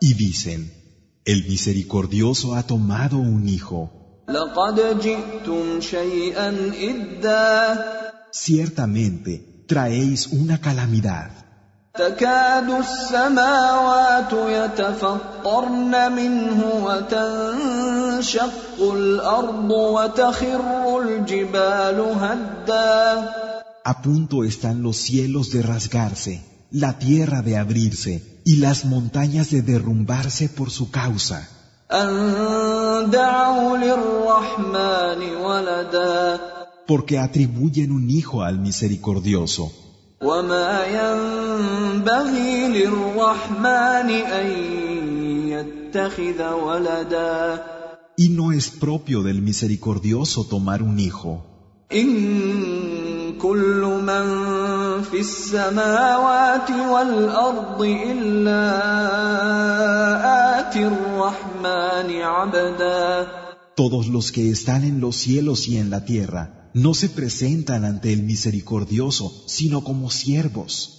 Y 0.00 0.14
dicen, 0.14 0.72
el 1.24 1.44
misericordioso 1.48 2.54
ha 2.54 2.62
tomado 2.62 3.18
un 3.18 3.48
hijo. 3.48 3.90
Ciertamente 8.32 9.64
traéis 9.66 10.26
una 10.28 10.60
calamidad. 10.60 11.37
تكاد 11.97 12.69
السماوات 12.69 14.33
يتفطرن 14.33 16.11
منه 16.11 16.59
وتنشق 16.85 18.79
الأرض 18.93 19.71
وتخر 19.71 21.01
الجبال 21.01 21.99
هدا 22.21 23.29
A 23.85 24.01
punto 24.01 24.43
están 24.43 24.81
los 24.81 24.97
cielos 24.97 25.51
de 25.51 25.61
rasgarse, 25.61 26.41
la 26.71 26.97
tierra 26.97 27.41
de 27.41 27.57
abrirse 27.57 28.41
y 28.45 28.55
las 28.57 28.85
montañas 28.85 29.51
de 29.51 29.61
derrumbarse 29.61 30.49
por 30.49 30.71
su 30.71 30.89
causa. 30.89 31.47
أن 31.91 33.09
دعوا 33.11 33.77
للرحمن 33.77 35.35
ولدا 35.35 36.39
porque 36.87 37.19
atribuyen 37.19 37.91
un 37.91 38.09
hijo 38.09 38.41
al 38.41 38.57
misericordioso. 38.57 39.71
وما 41.97 41.97
ينبغي 41.97 42.67
للرحمن 42.67 44.09
أن 44.09 44.47
يتخذ 45.49 46.53
ولدا 46.53 47.63
Y 48.15 48.29
no 48.29 48.51
es 48.51 48.69
propio 48.69 49.23
del 49.23 49.41
misericordioso 49.41 50.45
tomar 50.45 50.83
un 50.83 50.99
hijo. 50.99 51.41
إن 51.91 53.37
كل 53.41 53.81
من 53.81 54.25
في 55.01 55.19
السماوات 55.19 56.69
والأرض 56.71 57.81
إلا 57.81 58.63
آتي 60.59 60.87
الرحمن 60.87 62.21
عبدا 62.21 63.27
Todos 63.75 64.07
los 64.07 64.31
que 64.31 64.51
están 64.51 64.83
en 64.83 65.01
los 65.01 65.15
cielos 65.15 65.67
y 65.67 65.77
en 65.77 65.89
la 65.89 66.05
tierra 66.05 66.69
no 66.75 66.93
se 66.93 67.09
presentan 67.09 67.85
ante 67.85 68.13
el 68.13 68.21
misericordioso, 68.21 69.43
sino 69.47 69.83
como 69.83 70.11
siervos. 70.11 70.96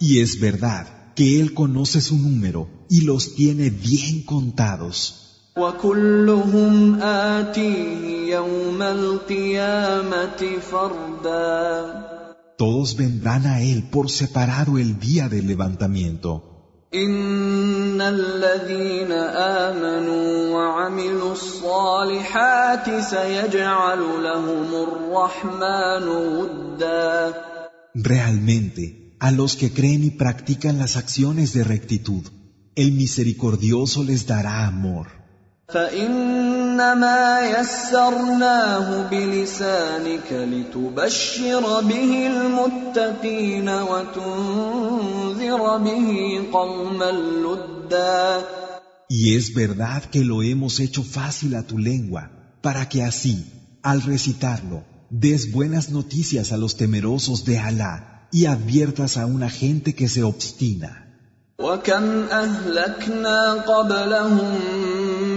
Y 0.00 0.20
es 0.20 0.40
verdad 0.40 1.12
que 1.14 1.40
Él 1.40 1.52
conoce 1.52 2.00
su 2.00 2.16
número 2.16 2.68
y 2.88 3.02
los 3.02 3.34
tiene 3.34 3.68
bien 3.68 4.24
contados. 4.24 5.52
Todos 12.56 12.96
vendrán 12.96 13.46
a 13.46 13.60
Él 13.60 13.90
por 13.90 14.10
separado 14.10 14.78
el 14.78 14.98
día 14.98 15.28
del 15.28 15.46
levantamiento. 15.46 16.53
إن 16.94 18.00
الذين 18.00 19.12
آمنوا 19.12 20.54
وعملوا 20.54 21.32
الصالحات 21.32 23.00
سيجعل 23.00 24.00
لهم 24.22 24.68
الرحمن 24.74 26.08
ودا 26.08 27.34
Realmente, 27.94 29.16
a 29.20 29.30
los 29.30 29.56
que 29.56 29.72
creen 29.72 30.02
y 30.04 30.10
practican 30.10 30.78
las 30.78 30.96
acciones 30.96 31.52
de 31.52 31.64
rectitud, 31.64 32.24
el 32.74 32.92
misericordioso 32.92 34.02
les 34.02 34.26
dará 34.26 34.66
amor. 34.66 35.06
فإنما 36.73 37.59
يسرناه 37.59 39.09
بلسانك 39.09 40.31
لتبشر 40.31 41.81
به 41.81 42.27
المتقين 42.27 43.69
وتنذر 43.69 45.77
به 45.77 46.41
قوما 46.53 47.11
لدا 47.11 48.43
Y 49.11 49.35
es 49.35 49.55
verdad 49.55 50.03
que 50.03 50.23
lo 50.23 50.43
hemos 50.43 50.79
hecho 50.79 51.03
fácil 51.03 51.55
a 51.55 51.63
tu 51.63 51.79
lengua, 51.79 52.29
para 52.61 52.87
que 52.89 53.03
así, 53.03 53.43
al 53.81 54.03
recitarlo, 54.03 54.83
des 55.09 55.51
buenas 55.51 55.89
noticias 55.89 56.51
a 56.51 56.57
los 56.57 56.77
temerosos 56.77 57.43
de 57.43 57.57
Alá 57.57 58.27
y 58.31 58.45
adviertas 58.45 59.17
a 59.17 59.25
una 59.25 59.49
gente 59.49 59.95
que 59.95 60.07
se 60.07 60.23
obstina. 60.23 61.09
وكم 61.59 62.23
أهلكنا 62.31 63.53
قبلهم 63.53 64.59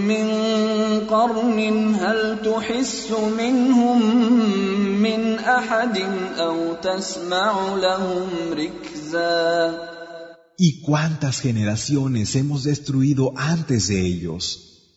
من 0.07 0.27
قرن 1.09 1.59
هل 1.95 2.37
تحس 2.45 3.11
منهم 3.37 3.99
من 5.01 5.39
أحد 5.39 5.97
أو 6.37 6.73
تسمع 6.73 7.75
لهم 7.75 8.29
ركزا 8.51 9.93
¿Y 10.57 10.81
cuántas 10.81 11.39
generaciones 11.39 12.35
hemos 12.35 12.63
destruido 12.63 13.33
antes 13.35 13.87
de 13.87 14.05
ellos? 14.05 14.43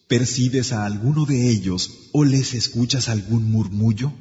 ¿Percibes 0.07 0.73
a 0.73 0.85
alguno 0.85 1.25
de 1.25 1.51
ellos 1.51 1.91
o 2.13 2.25
les 2.25 2.55
escuchas 2.55 3.09
algún 3.09 3.51
murmullo? 3.51 4.13